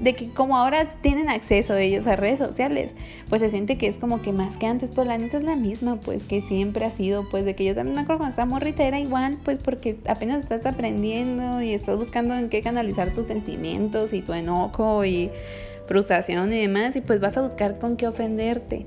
de 0.00 0.14
que 0.14 0.30
como 0.30 0.56
ahora 0.56 0.88
tienen 1.00 1.28
acceso 1.28 1.74
ellos 1.74 2.06
a 2.06 2.14
redes 2.14 2.38
sociales, 2.38 2.92
pues 3.28 3.42
se 3.42 3.50
siente 3.50 3.76
que 3.76 3.88
es 3.88 3.96
como 3.96 4.22
que 4.22 4.30
más 4.30 4.58
que 4.58 4.66
antes, 4.66 4.90
pero 4.90 5.02
la 5.02 5.18
neta 5.18 5.38
es 5.38 5.42
la 5.42 5.56
misma, 5.56 5.96
pues 5.96 6.22
que 6.22 6.40
siempre 6.40 6.84
ha 6.84 6.92
sido, 6.92 7.28
pues 7.32 7.44
de 7.44 7.56
que 7.56 7.64
yo 7.64 7.74
también 7.74 7.96
me 7.96 8.02
acuerdo 8.02 8.18
cuando 8.18 8.30
estaba 8.30 8.48
morrita 8.48 8.84
era 8.84 9.00
igual, 9.00 9.38
pues 9.44 9.58
porque 9.58 9.98
apenas 10.06 10.38
estás 10.38 10.64
aprendiendo 10.64 11.60
y 11.60 11.74
estás 11.74 11.96
buscando 11.96 12.36
en 12.36 12.50
qué 12.50 12.62
canalizar 12.62 13.12
tus 13.12 13.26
sentimientos 13.26 14.12
y 14.12 14.22
tu 14.22 14.34
enojo 14.34 15.04
y 15.04 15.32
frustración 15.88 16.52
y 16.52 16.60
demás, 16.60 16.94
y 16.94 17.00
pues 17.00 17.18
vas 17.18 17.36
a 17.36 17.42
buscar 17.42 17.80
con 17.80 17.96
qué 17.96 18.06
ofenderte 18.06 18.86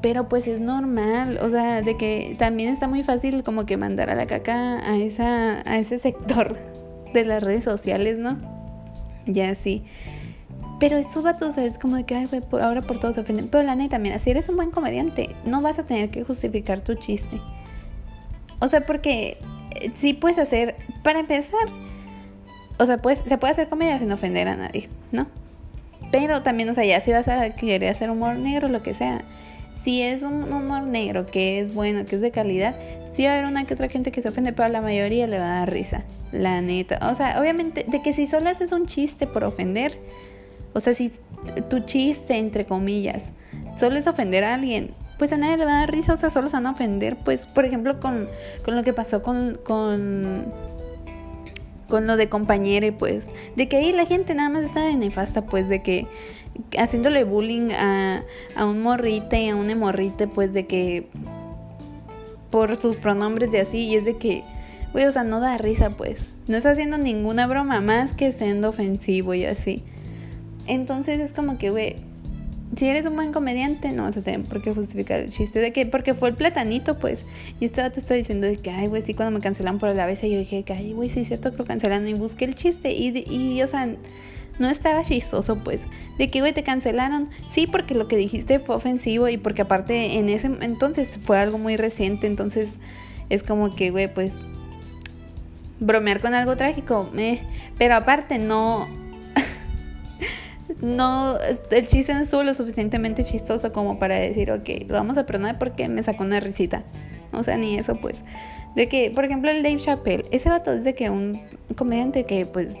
pero 0.00 0.28
pues 0.28 0.46
es 0.46 0.60
normal, 0.60 1.38
o 1.42 1.48
sea, 1.48 1.82
de 1.82 1.96
que 1.96 2.34
también 2.38 2.70
está 2.70 2.88
muy 2.88 3.02
fácil 3.02 3.42
como 3.42 3.66
que 3.66 3.76
mandar 3.76 4.10
a 4.10 4.14
la 4.14 4.26
caca 4.26 4.78
a, 4.78 4.96
esa, 4.96 5.62
a 5.68 5.78
ese 5.78 5.98
sector 5.98 6.56
de 7.14 7.24
las 7.24 7.42
redes 7.42 7.64
sociales, 7.64 8.18
¿no? 8.18 8.36
Ya 9.26 9.54
sí. 9.54 9.84
Pero 10.78 10.98
estos 10.98 11.22
vatos 11.22 11.56
es 11.56 11.78
como 11.78 11.96
de 11.96 12.04
que, 12.04 12.14
ay, 12.14 12.26
güey, 12.26 12.42
ahora 12.62 12.82
por 12.82 13.00
todo 13.00 13.14
se 13.14 13.20
ofenden. 13.20 13.48
Pero 13.48 13.64
la 13.64 13.74
neta, 13.74 13.98
mira, 13.98 14.18
si 14.18 14.30
eres 14.30 14.48
un 14.48 14.56
buen 14.56 14.70
comediante, 14.70 15.34
no 15.44 15.62
vas 15.62 15.78
a 15.78 15.86
tener 15.86 16.10
que 16.10 16.22
justificar 16.22 16.82
tu 16.82 16.94
chiste. 16.94 17.40
O 18.60 18.68
sea, 18.68 18.84
porque 18.84 19.38
eh, 19.80 19.90
sí 19.94 20.12
puedes 20.12 20.38
hacer, 20.38 20.76
para 21.02 21.18
empezar, 21.18 21.68
o 22.78 22.84
sea, 22.84 22.98
pues, 22.98 23.22
se 23.26 23.38
puede 23.38 23.52
hacer 23.52 23.68
comedia 23.68 23.98
sin 23.98 24.12
ofender 24.12 24.48
a 24.48 24.56
nadie, 24.56 24.90
¿no? 25.12 25.26
Pero 26.12 26.42
también, 26.42 26.68
o 26.68 26.74
sea, 26.74 26.84
ya 26.84 27.00
si 27.00 27.10
vas 27.10 27.26
a 27.28 27.50
querer 27.50 27.90
hacer 27.90 28.10
humor 28.10 28.36
negro, 28.36 28.68
lo 28.68 28.82
que 28.82 28.92
sea, 28.92 29.24
si 29.86 30.02
es 30.02 30.22
un 30.22 30.52
humor 30.52 30.82
negro 30.82 31.26
que 31.26 31.60
es 31.60 31.72
bueno, 31.72 32.04
que 32.06 32.16
es 32.16 32.20
de 32.20 32.32
calidad, 32.32 32.74
sí 33.14 33.22
va 33.22 33.30
a 33.30 33.32
haber 33.34 33.44
una 33.44 33.66
que 33.66 33.74
otra 33.74 33.88
gente 33.88 34.10
que 34.10 34.20
se 34.20 34.28
ofende, 34.28 34.52
pero 34.52 34.66
a 34.66 34.68
la 34.68 34.80
mayoría 34.80 35.28
le 35.28 35.38
va 35.38 35.44
a 35.44 35.58
dar 35.60 35.70
risa, 35.70 36.02
la 36.32 36.60
neta. 36.60 36.98
O 37.08 37.14
sea, 37.14 37.40
obviamente, 37.40 37.86
de 37.86 38.02
que 38.02 38.12
si 38.12 38.26
solo 38.26 38.50
haces 38.50 38.72
un 38.72 38.86
chiste 38.86 39.28
por 39.28 39.44
ofender, 39.44 39.96
o 40.72 40.80
sea, 40.80 40.92
si 40.92 41.12
tu 41.70 41.78
chiste, 41.78 42.36
entre 42.36 42.64
comillas, 42.64 43.34
solo 43.78 43.96
es 43.96 44.08
ofender 44.08 44.42
a 44.42 44.54
alguien, 44.54 44.92
pues 45.20 45.32
a 45.32 45.36
nadie 45.36 45.56
le 45.56 45.66
va 45.66 45.76
a 45.76 45.80
dar 45.82 45.92
risa, 45.92 46.14
o 46.14 46.16
sea, 46.16 46.30
solo 46.30 46.48
se 46.48 46.56
van 46.56 46.66
a 46.66 46.72
ofender. 46.72 47.16
Pues, 47.24 47.46
por 47.46 47.64
ejemplo, 47.64 48.00
con, 48.00 48.28
con 48.64 48.74
lo 48.74 48.82
que 48.82 48.92
pasó 48.92 49.22
con, 49.22 49.56
con, 49.62 50.46
con 51.88 52.06
lo 52.06 52.16
de 52.16 52.28
compañere, 52.28 52.92
pues, 52.92 53.26
de 53.56 53.68
que 53.68 53.76
ahí 53.76 53.92
la 53.92 54.06
gente 54.06 54.34
nada 54.34 54.48
más 54.48 54.64
está 54.64 54.84
de 54.84 54.96
nefasta, 54.96 55.46
pues, 55.46 55.68
de 55.68 55.82
que 55.82 56.06
haciéndole 56.78 57.24
bullying 57.24 57.70
a, 57.72 58.24
a 58.54 58.64
un 58.64 58.80
morrite 58.80 59.42
y 59.42 59.48
a 59.48 59.56
un 59.56 59.76
morrite, 59.78 60.26
pues, 60.26 60.52
de 60.52 60.66
que 60.66 61.08
por 62.50 62.80
sus 62.80 62.96
pronombres 62.96 63.50
de 63.50 63.60
así, 63.60 63.80
y 63.86 63.96
es 63.96 64.04
de 64.04 64.16
que, 64.16 64.42
güey, 64.92 65.04
o 65.04 65.12
sea, 65.12 65.24
no 65.24 65.40
da 65.40 65.58
risa, 65.58 65.90
pues. 65.90 66.20
No 66.46 66.56
está 66.56 66.70
haciendo 66.70 66.96
ninguna 66.96 67.46
broma 67.46 67.80
más 67.80 68.12
que 68.12 68.32
siendo 68.32 68.68
ofensivo 68.68 69.34
y 69.34 69.44
así. 69.44 69.82
Entonces 70.66 71.20
es 71.20 71.32
como 71.32 71.58
que, 71.58 71.70
güey, 71.70 71.96
si 72.76 72.86
eres 72.88 73.06
un 73.06 73.16
buen 73.16 73.32
comediante, 73.32 73.90
no 73.92 74.02
vas 74.02 74.16
a 74.18 74.22
tener 74.22 74.42
por 74.42 74.60
qué 74.60 74.74
justificar 74.74 75.20
el 75.20 75.30
chiste 75.30 75.60
de 75.60 75.72
que, 75.72 75.86
porque 75.86 76.14
fue 76.14 76.28
el 76.28 76.34
platanito, 76.34 76.98
pues. 76.98 77.22
Y 77.58 77.64
este 77.64 77.80
vato 77.80 77.98
está 77.98 78.14
diciendo 78.14 78.46
de 78.46 78.58
que, 78.58 78.70
ay, 78.70 78.86
güey, 78.86 79.00
sí, 79.00 79.14
cuando 79.14 79.32
me 79.32 79.40
cancelan 79.40 79.78
por 79.78 79.88
el 79.88 79.98
ABC, 79.98 80.22
yo 80.24 80.38
dije 80.38 80.62
que, 80.62 80.74
ay, 80.74 80.92
güey, 80.92 81.08
sí, 81.08 81.20
es 81.20 81.28
cierto 81.28 81.52
que 81.52 81.58
lo 81.58 81.64
cancelan 81.64 82.06
y 82.06 82.12
busqué 82.12 82.44
el 82.44 82.54
chiste. 82.54 82.92
Y, 82.92 83.24
y, 83.30 83.62
o 83.62 83.66
sea, 83.66 83.88
no 84.58 84.68
estaba 84.68 85.02
chistoso, 85.02 85.56
pues. 85.64 85.84
De 86.18 86.28
que, 86.28 86.40
güey, 86.40 86.52
te 86.52 86.64
cancelaron. 86.64 87.30
Sí, 87.50 87.66
porque 87.66 87.94
lo 87.94 88.08
que 88.08 88.16
dijiste 88.16 88.58
fue 88.58 88.76
ofensivo 88.76 89.28
y 89.28 89.38
porque 89.38 89.62
aparte 89.62 90.18
en 90.18 90.28
ese 90.28 90.48
entonces 90.60 91.18
fue 91.22 91.38
algo 91.38 91.56
muy 91.56 91.78
reciente. 91.78 92.26
Entonces 92.26 92.68
es 93.30 93.42
como 93.42 93.74
que, 93.74 93.90
güey, 93.90 94.12
pues. 94.12 94.34
Bromear 95.80 96.20
con 96.20 96.34
algo 96.34 96.58
trágico. 96.58 97.10
Eh. 97.16 97.40
Pero 97.78 97.94
aparte, 97.94 98.38
no 98.38 98.86
no, 100.80 101.36
el 101.70 101.86
chiste 101.86 102.12
no 102.14 102.20
estuvo 102.20 102.42
lo 102.42 102.54
suficientemente 102.54 103.24
chistoso 103.24 103.72
como 103.72 103.98
para 103.98 104.16
decir, 104.16 104.50
ok, 104.50 104.68
lo 104.88 104.94
vamos 104.94 105.16
a 105.16 105.26
perdonar 105.26 105.58
porque 105.58 105.88
me 105.88 106.02
sacó 106.02 106.24
una 106.24 106.40
risita. 106.40 106.84
O 107.32 107.42
sea, 107.42 107.56
ni 107.56 107.76
eso, 107.76 107.96
pues. 107.96 108.22
De 108.74 108.88
que, 108.88 109.10
por 109.10 109.24
ejemplo, 109.24 109.50
el 109.50 109.62
Dave 109.62 109.78
Chappelle, 109.78 110.24
ese 110.30 110.48
vato 110.48 110.72
es 110.72 110.84
de 110.84 110.94
que 110.94 111.10
un 111.10 111.40
comediante 111.76 112.24
que, 112.24 112.46
pues, 112.46 112.76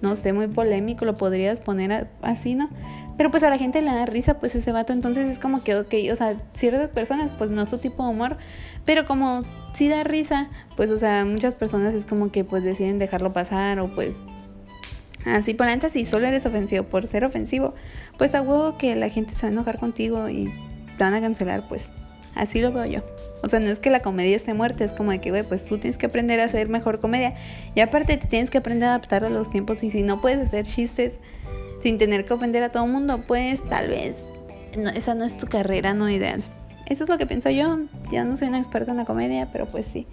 no 0.00 0.16
sé, 0.16 0.32
muy 0.32 0.46
polémico, 0.46 1.04
lo 1.04 1.14
podrías 1.14 1.60
poner 1.60 2.08
así, 2.22 2.54
¿no? 2.54 2.70
Pero 3.16 3.32
pues 3.32 3.42
a 3.42 3.50
la 3.50 3.58
gente 3.58 3.82
le 3.82 3.90
da 3.90 4.06
risa, 4.06 4.38
pues 4.38 4.54
ese 4.54 4.70
vato. 4.70 4.92
Entonces 4.92 5.30
es 5.30 5.38
como 5.38 5.62
que, 5.64 5.74
ok, 5.74 5.92
o 6.12 6.16
sea, 6.16 6.36
ciertas 6.54 6.88
personas, 6.88 7.32
pues 7.36 7.50
no 7.50 7.62
es 7.62 7.68
tu 7.68 7.78
tipo 7.78 8.04
de 8.04 8.10
humor. 8.10 8.36
Pero 8.84 9.04
como 9.06 9.42
sí 9.74 9.88
da 9.88 10.04
risa, 10.04 10.48
pues, 10.76 10.90
o 10.90 10.98
sea, 10.98 11.24
muchas 11.24 11.54
personas 11.54 11.94
es 11.94 12.06
como 12.06 12.30
que, 12.30 12.44
pues 12.44 12.62
deciden 12.62 12.98
dejarlo 12.98 13.32
pasar 13.32 13.80
o 13.80 13.92
pues 13.92 14.16
Así 15.24 15.54
por 15.54 15.68
antes, 15.68 15.92
si 15.92 16.04
solo 16.04 16.26
eres 16.26 16.46
ofensivo 16.46 16.84
por 16.84 17.06
ser 17.06 17.24
ofensivo, 17.24 17.74
pues 18.16 18.34
a 18.34 18.42
huevo 18.42 18.78
que 18.78 18.94
la 18.96 19.08
gente 19.08 19.34
se 19.34 19.42
va 19.42 19.48
a 19.48 19.52
enojar 19.52 19.78
contigo 19.78 20.28
y 20.28 20.52
te 20.96 21.04
van 21.04 21.14
a 21.14 21.20
cancelar, 21.20 21.68
pues 21.68 21.88
así 22.34 22.60
lo 22.60 22.72
veo 22.72 22.86
yo. 22.86 23.02
O 23.42 23.48
sea, 23.48 23.60
no 23.60 23.68
es 23.68 23.78
que 23.78 23.90
la 23.90 24.00
comedia 24.00 24.36
esté 24.36 24.54
muerta, 24.54 24.84
es 24.84 24.92
como 24.92 25.10
de 25.10 25.20
que, 25.20 25.30
güey, 25.30 25.42
pues 25.42 25.64
tú 25.64 25.78
tienes 25.78 25.98
que 25.98 26.06
aprender 26.06 26.40
a 26.40 26.44
hacer 26.44 26.68
mejor 26.68 27.00
comedia. 27.00 27.34
Y 27.74 27.80
aparte 27.80 28.16
te 28.16 28.26
tienes 28.26 28.50
que 28.50 28.58
aprender 28.58 28.88
a 28.88 28.94
adaptar 28.94 29.24
a 29.24 29.30
los 29.30 29.50
tiempos 29.50 29.82
y 29.82 29.90
si 29.90 30.02
no 30.02 30.20
puedes 30.20 30.46
hacer 30.46 30.64
chistes 30.64 31.14
sin 31.82 31.98
tener 31.98 32.24
que 32.24 32.34
ofender 32.34 32.62
a 32.62 32.70
todo 32.70 32.84
el 32.84 32.90
mundo, 32.90 33.22
pues 33.26 33.62
tal 33.68 33.88
vez 33.88 34.24
esa 34.94 35.14
no 35.14 35.24
es 35.24 35.36
tu 35.36 35.46
carrera 35.46 35.94
no 35.94 36.10
ideal. 36.10 36.42
Eso 36.86 37.04
es 37.04 37.10
lo 37.10 37.18
que 37.18 37.26
pienso 37.26 37.50
yo. 37.50 37.78
Ya 38.10 38.24
no 38.24 38.36
soy 38.36 38.48
una 38.48 38.58
experta 38.58 38.92
en 38.92 38.96
la 38.96 39.04
comedia, 39.04 39.48
pero 39.52 39.66
pues 39.66 39.84
sí. 39.92 40.06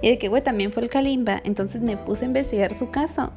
Y 0.00 0.10
de 0.10 0.18
que, 0.18 0.28
güey, 0.28 0.42
también 0.42 0.72
fue 0.72 0.84
el 0.84 0.88
Kalimba. 0.88 1.40
Entonces 1.44 1.82
me 1.82 1.96
puse 1.96 2.24
a 2.24 2.28
investigar 2.28 2.72
su 2.78 2.90
caso. 2.90 3.32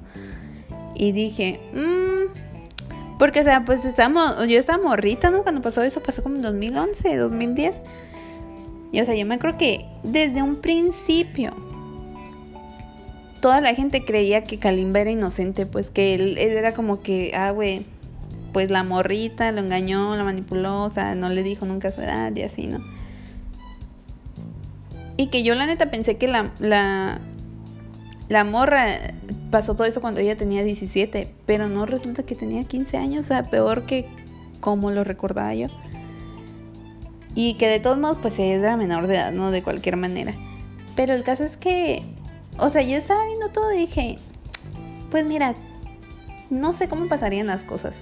Y 0.96 1.12
dije, 1.12 1.60
mmm, 1.74 3.18
porque 3.20 3.42
o 3.42 3.44
sea, 3.44 3.66
pues 3.66 3.86
estamos, 3.86 4.38
yo 4.48 4.60
estaba 4.60 4.84
morrita, 4.84 5.30
¿no? 5.32 5.44
Cuando 5.44 5.62
pasó 5.62 5.82
eso, 5.82 6.02
pasó 6.02 6.24
como 6.24 6.36
en 6.36 6.42
2011, 6.42 7.18
2010. 7.18 7.82
Y 8.92 9.02
o 9.02 9.06
sea, 9.06 9.16
yo 9.16 9.26
me 9.26 9.40
creo 9.40 9.58
que 9.58 9.86
desde 10.04 10.42
un 10.44 10.58
principio 10.58 11.54
toda 13.44 13.60
la 13.60 13.76
gente 13.76 14.06
creía 14.06 14.46
que 14.46 14.58
Kalimba 14.58 15.02
era 15.02 15.12
inocente, 15.12 15.66
pues 15.66 15.90
que 15.90 16.16
él, 16.16 16.38
era 16.38 16.74
como 16.74 17.02
que, 17.02 17.34
ah, 17.36 17.52
güey, 17.52 17.86
pues 18.54 18.72
la 18.72 18.86
morrita 18.86 19.52
lo 19.52 19.60
engañó, 19.60 20.16
la 20.16 20.24
manipuló, 20.24 20.84
o 20.84 20.90
sea, 20.90 21.14
no 21.16 21.28
le 21.28 21.44
dijo 21.44 21.66
nunca 21.66 21.92
su 21.92 22.00
edad 22.00 22.34
y 22.34 22.44
así, 22.44 22.68
¿no? 22.68 22.82
Y 25.18 25.28
que 25.28 25.44
yo 25.44 25.56
la 25.56 25.66
neta 25.66 25.92
pensé 25.92 26.16
que 26.16 26.30
la, 26.30 26.54
la, 26.60 27.20
la 28.30 28.44
morra 28.44 28.88
pasó 29.52 29.76
todo 29.76 29.86
eso 29.86 30.02
cuando 30.02 30.20
ella 30.20 30.38
tenía 30.38 30.64
17, 30.64 31.34
pero 31.46 31.70
no 31.70 31.86
resulta 31.86 32.24
que 32.24 32.36
tenía 32.36 32.64
15 32.64 32.98
años, 32.98 33.26
o 33.26 33.28
sea, 33.28 33.44
peor 33.50 33.86
que 33.86 34.08
como 34.60 34.92
lo 34.92 35.04
recordaba 35.04 35.54
yo. 35.54 35.68
Y 37.36 37.56
que 37.56 37.68
de 37.68 37.80
todos 37.80 37.98
modos, 37.98 38.18
pues 38.22 38.38
ella 38.40 38.56
era 38.56 38.78
menor 38.78 39.08
de 39.08 39.16
edad, 39.16 39.32
¿no? 39.32 39.52
De 39.52 39.64
cualquier 39.64 39.98
manera. 39.98 40.34
Pero 40.96 41.14
el 41.14 41.24
caso 41.24 41.44
es 41.44 41.58
que, 41.58 42.04
o 42.58 42.70
sea, 42.70 42.82
yo 42.82 42.96
estaba 42.96 43.26
viendo 43.26 43.50
todo 43.50 43.74
y 43.74 43.80
dije, 43.80 44.18
pues 45.10 45.26
mira, 45.26 45.56
no 46.50 46.74
sé 46.74 46.88
cómo 46.88 47.08
pasarían 47.08 47.48
las 47.48 47.64
cosas, 47.64 47.98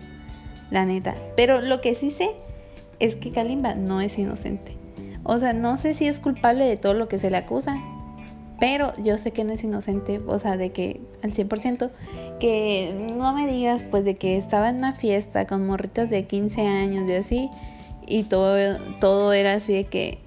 la 0.69 0.85
neta. 0.85 1.15
Pero 1.35 1.61
lo 1.61 1.81
que 1.81 1.95
sí 1.95 2.11
sé 2.11 2.31
es 2.99 3.15
que 3.15 3.31
Kalimba 3.31 3.75
no 3.75 4.01
es 4.01 4.17
inocente. 4.17 4.77
O 5.23 5.39
sea, 5.39 5.53
no 5.53 5.77
sé 5.77 5.93
si 5.93 6.07
es 6.07 6.19
culpable 6.19 6.65
de 6.65 6.77
todo 6.77 6.93
lo 6.93 7.07
que 7.07 7.19
se 7.19 7.31
le 7.31 7.37
acusa, 7.37 7.77
pero 8.61 8.93
yo 9.01 9.17
sé 9.17 9.31
que 9.31 9.43
no 9.43 9.53
es 9.53 9.63
inocente, 9.63 10.21
o 10.27 10.37
sea, 10.37 10.55
de 10.55 10.71
que 10.71 11.01
al 11.23 11.33
100%, 11.33 11.89
que 12.39 12.93
no 13.17 13.33
me 13.33 13.47
digas 13.51 13.81
pues 13.81 14.05
de 14.05 14.17
que 14.17 14.37
estaba 14.37 14.69
en 14.69 14.75
una 14.75 14.93
fiesta 14.93 15.47
con 15.47 15.65
morritas 15.65 16.11
de 16.11 16.27
15 16.27 16.67
años 16.67 17.09
y 17.09 17.13
así, 17.13 17.49
y 18.05 18.21
todo, 18.21 18.77
todo 18.99 19.33
era 19.33 19.53
así 19.53 19.73
de 19.73 19.85
que 19.85 20.19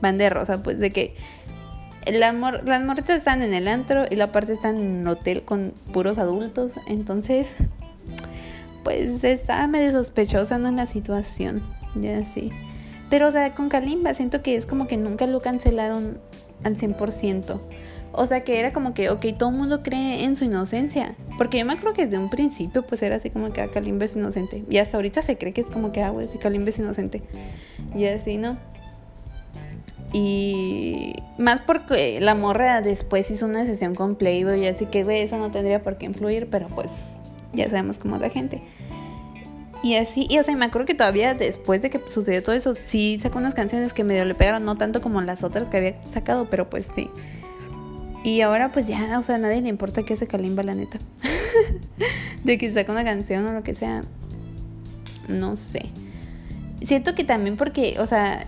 van 0.00 0.18
de 0.18 0.30
rosa, 0.30 0.62
pues 0.62 0.78
de 0.78 0.92
que 0.92 1.16
las 2.12 2.32
morritas 2.32 3.16
están 3.16 3.42
en 3.42 3.54
el 3.54 3.66
antro 3.66 4.04
y 4.08 4.14
la 4.14 4.30
parte 4.30 4.52
están 4.52 4.76
en 4.76 5.00
un 5.00 5.08
hotel 5.08 5.42
con 5.42 5.74
puros 5.92 6.18
adultos, 6.18 6.74
entonces 6.86 7.48
pues 8.84 9.24
estaba 9.24 9.66
medio 9.66 9.90
sospechosa 9.90 10.54
en 10.54 10.76
la 10.76 10.86
situación, 10.86 11.60
ya 11.96 12.18
así. 12.18 12.52
Pero 13.10 13.26
o 13.26 13.30
sea, 13.32 13.52
con 13.52 13.68
Kalimba 13.68 14.14
siento 14.14 14.42
que 14.42 14.54
es 14.54 14.64
como 14.64 14.86
que 14.86 14.96
nunca 14.96 15.26
lo 15.26 15.40
cancelaron 15.40 16.20
al 16.62 16.76
100%. 16.76 17.60
O 18.16 18.26
sea 18.26 18.44
que 18.44 18.60
era 18.60 18.72
como 18.72 18.94
que, 18.94 19.10
ok, 19.10 19.26
todo 19.36 19.48
el 19.48 19.56
mundo 19.56 19.82
cree 19.82 20.24
en 20.24 20.36
su 20.36 20.44
inocencia. 20.44 21.16
Porque 21.36 21.58
yo 21.58 21.64
me 21.64 21.72
acuerdo 21.72 21.94
que 21.94 22.04
desde 22.04 22.18
un 22.18 22.30
principio 22.30 22.82
pues 22.86 23.02
era 23.02 23.16
así 23.16 23.30
como 23.30 23.52
que 23.52 23.60
ah, 23.60 23.68
Kalimba 23.68 24.04
es 24.04 24.14
inocente. 24.14 24.64
Y 24.70 24.78
hasta 24.78 24.96
ahorita 24.96 25.20
se 25.22 25.36
cree 25.36 25.52
que 25.52 25.62
es 25.62 25.66
como 25.66 25.90
que, 25.90 26.02
ah, 26.02 26.10
güey, 26.10 26.28
sí, 26.28 26.38
Kalimba 26.38 26.70
es 26.70 26.78
inocente. 26.78 27.22
Y 27.96 28.06
así, 28.06 28.36
¿no? 28.36 28.56
Y 30.12 31.14
más 31.38 31.60
porque 31.60 32.20
la 32.20 32.36
morra 32.36 32.80
después 32.82 33.28
hizo 33.32 33.46
una 33.46 33.66
sesión 33.66 33.96
con 33.96 34.14
Playboy 34.14 34.64
así 34.68 34.86
que, 34.86 35.02
güey, 35.02 35.22
eso 35.22 35.36
no 35.38 35.50
tendría 35.50 35.82
por 35.82 35.98
qué 35.98 36.06
influir, 36.06 36.48
pero 36.48 36.68
pues 36.68 36.92
ya 37.52 37.68
sabemos 37.68 37.98
cómo 37.98 38.14
es 38.14 38.22
la 38.22 38.30
gente. 38.30 38.62
Y 39.84 39.96
así, 39.96 40.26
y 40.30 40.38
o 40.38 40.42
sea, 40.42 40.56
me 40.56 40.64
acuerdo 40.64 40.86
que 40.86 40.94
todavía 40.94 41.34
después 41.34 41.82
de 41.82 41.90
que 41.90 42.00
sucedió 42.08 42.42
todo 42.42 42.54
eso, 42.54 42.74
sí 42.86 43.18
sacó 43.20 43.36
unas 43.36 43.52
canciones 43.52 43.92
que 43.92 44.02
medio 44.02 44.24
le 44.24 44.34
pegaron, 44.34 44.64
no 44.64 44.76
tanto 44.76 45.02
como 45.02 45.20
las 45.20 45.44
otras 45.44 45.68
que 45.68 45.76
había 45.76 45.94
sacado, 46.10 46.48
pero 46.48 46.70
pues 46.70 46.88
sí. 46.96 47.10
Y 48.24 48.40
ahora 48.40 48.72
pues 48.72 48.86
ya, 48.86 49.18
o 49.18 49.22
sea, 49.22 49.34
a 49.34 49.38
nadie 49.38 49.60
le 49.60 49.68
importa 49.68 50.02
que 50.02 50.14
hace 50.14 50.26
Kalimba, 50.26 50.62
la 50.62 50.74
neta. 50.74 50.98
de 52.44 52.56
que 52.56 52.72
saca 52.72 52.92
una 52.92 53.04
canción 53.04 53.46
o 53.46 53.52
lo 53.52 53.62
que 53.62 53.74
sea. 53.74 54.04
No 55.28 55.54
sé. 55.54 55.90
Siento 56.82 57.14
que 57.14 57.24
también 57.24 57.58
porque, 57.58 57.96
o 57.98 58.06
sea, 58.06 58.46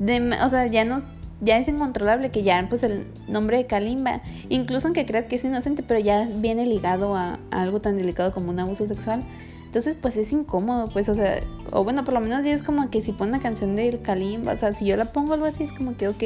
o 0.00 0.50
sea, 0.50 0.66
ya 0.66 0.84
no 0.84 1.04
ya 1.40 1.58
es 1.58 1.68
incontrolable 1.68 2.30
que 2.30 2.42
ya 2.42 2.64
pues 2.68 2.82
el 2.82 3.06
nombre 3.28 3.58
de 3.58 3.66
Kalimba, 3.66 4.22
incluso 4.48 4.86
aunque 4.86 5.04
creas 5.06 5.26
que 5.26 5.36
es 5.36 5.44
inocente, 5.44 5.82
pero 5.82 6.00
ya 6.00 6.28
viene 6.36 6.66
ligado 6.66 7.14
a, 7.14 7.38
algo 7.50 7.80
tan 7.80 7.96
delicado 7.96 8.32
como 8.32 8.50
un 8.50 8.60
abuso 8.60 8.86
sexual. 8.86 9.24
Entonces, 9.66 9.96
pues 10.00 10.16
es 10.16 10.32
incómodo, 10.32 10.88
pues, 10.90 11.08
o 11.08 11.14
sea, 11.14 11.40
o 11.70 11.84
bueno, 11.84 12.04
por 12.04 12.14
lo 12.14 12.20
menos 12.20 12.44
ya 12.44 12.52
es 12.52 12.62
como 12.62 12.88
que 12.88 13.02
si 13.02 13.12
pone 13.12 13.32
una 13.32 13.40
canción 13.40 13.76
del 13.76 14.00
Kalimba, 14.00 14.54
o 14.54 14.56
sea, 14.56 14.72
si 14.72 14.86
yo 14.86 14.96
la 14.96 15.12
pongo 15.12 15.34
algo 15.34 15.44
así, 15.44 15.64
es 15.64 15.72
como 15.72 15.96
que, 15.98 16.08
ok, 16.08 16.22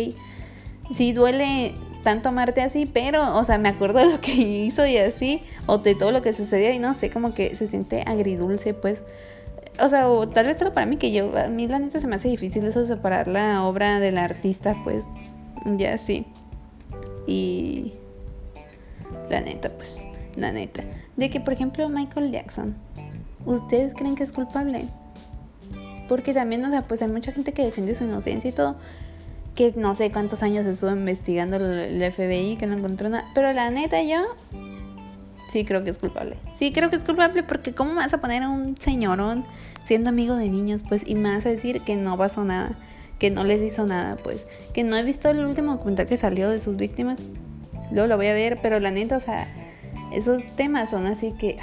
sí 0.94 1.12
duele 1.12 1.74
tanto 2.04 2.28
amarte 2.28 2.62
así, 2.62 2.86
pero, 2.86 3.36
o 3.36 3.44
sea, 3.44 3.58
me 3.58 3.68
acuerdo 3.68 3.98
de 3.98 4.06
lo 4.12 4.20
que 4.20 4.32
hizo 4.32 4.86
y 4.86 4.98
así, 4.98 5.42
o 5.66 5.78
de 5.78 5.96
todo 5.96 6.12
lo 6.12 6.22
que 6.22 6.32
sucedió 6.32 6.70
y 6.70 6.78
no 6.78 6.94
sé, 6.94 7.10
como 7.10 7.34
que 7.34 7.56
se 7.56 7.66
siente 7.66 8.04
agridulce, 8.06 8.74
pues. 8.74 9.00
O 9.82 9.88
sea, 9.88 10.08
o 10.08 10.28
tal 10.28 10.46
vez 10.46 10.58
solo 10.58 10.74
para 10.74 10.86
mí, 10.86 10.96
que 10.96 11.12
yo, 11.12 11.36
a 11.38 11.48
mí 11.48 11.66
la 11.66 11.78
neta 11.78 12.00
se 12.00 12.06
me 12.06 12.16
hace 12.16 12.28
difícil 12.28 12.64
eso 12.64 12.86
separar 12.86 13.28
la 13.28 13.64
obra 13.64 14.00
del 14.00 14.18
artista, 14.18 14.76
pues, 14.84 15.04
ya 15.76 15.96
sí. 15.98 16.26
Y 17.26 17.94
la 19.30 19.40
neta, 19.40 19.70
pues, 19.70 19.96
la 20.36 20.52
neta. 20.52 20.84
De 21.16 21.30
que, 21.30 21.40
por 21.40 21.52
ejemplo, 21.52 21.88
Michael 21.88 22.30
Jackson, 22.30 22.76
¿ustedes 23.46 23.94
creen 23.94 24.14
que 24.14 24.22
es 24.22 24.32
culpable? 24.32 24.88
Porque 26.08 26.34
también, 26.34 26.64
o 26.64 26.70
sea, 26.70 26.82
pues 26.82 27.02
hay 27.02 27.08
mucha 27.08 27.32
gente 27.32 27.52
que 27.52 27.64
defiende 27.64 27.94
su 27.94 28.04
inocencia 28.04 28.50
y 28.50 28.52
todo 28.52 28.76
que 29.54 29.74
no 29.76 29.94
sé 29.94 30.10
cuántos 30.10 30.42
años 30.42 30.64
estuvo 30.66 30.90
investigando 30.90 31.56
el 31.56 32.12
FBI, 32.12 32.56
que 32.56 32.66
no 32.66 32.76
encontró 32.76 33.08
nada. 33.08 33.26
Pero 33.34 33.52
la 33.52 33.70
neta, 33.70 34.02
yo 34.02 34.18
sí 35.50 35.64
creo 35.64 35.84
que 35.84 35.90
es 35.90 35.98
culpable. 35.98 36.36
Sí 36.58 36.72
creo 36.72 36.90
que 36.90 36.96
es 36.96 37.04
culpable 37.04 37.42
porque 37.42 37.72
¿cómo 37.72 37.94
vas 37.94 38.12
a 38.14 38.20
poner 38.20 38.42
a 38.42 38.48
un 38.48 38.76
señorón 38.76 39.44
siendo 39.84 40.10
amigo 40.10 40.36
de 40.36 40.48
niños, 40.48 40.82
pues, 40.88 41.02
y 41.04 41.16
me 41.16 41.34
vas 41.34 41.44
a 41.46 41.48
decir 41.48 41.80
que 41.80 41.96
no 41.96 42.16
pasó 42.16 42.44
nada, 42.44 42.78
que 43.18 43.30
no 43.30 43.42
les 43.42 43.60
hizo 43.60 43.86
nada, 43.86 44.16
pues, 44.16 44.46
que 44.72 44.84
no 44.84 44.96
he 44.96 45.02
visto 45.02 45.28
el 45.28 45.44
último 45.44 45.72
documental 45.72 46.06
que 46.06 46.16
salió 46.16 46.48
de 46.48 46.60
sus 46.60 46.76
víctimas. 46.76 47.18
Luego 47.90 48.06
lo 48.06 48.16
voy 48.16 48.28
a 48.28 48.34
ver, 48.34 48.60
pero 48.62 48.78
la 48.78 48.92
neta, 48.92 49.16
o 49.16 49.20
sea, 49.20 49.52
esos 50.12 50.46
temas 50.54 50.90
son 50.90 51.06
así 51.06 51.32
que, 51.32 51.56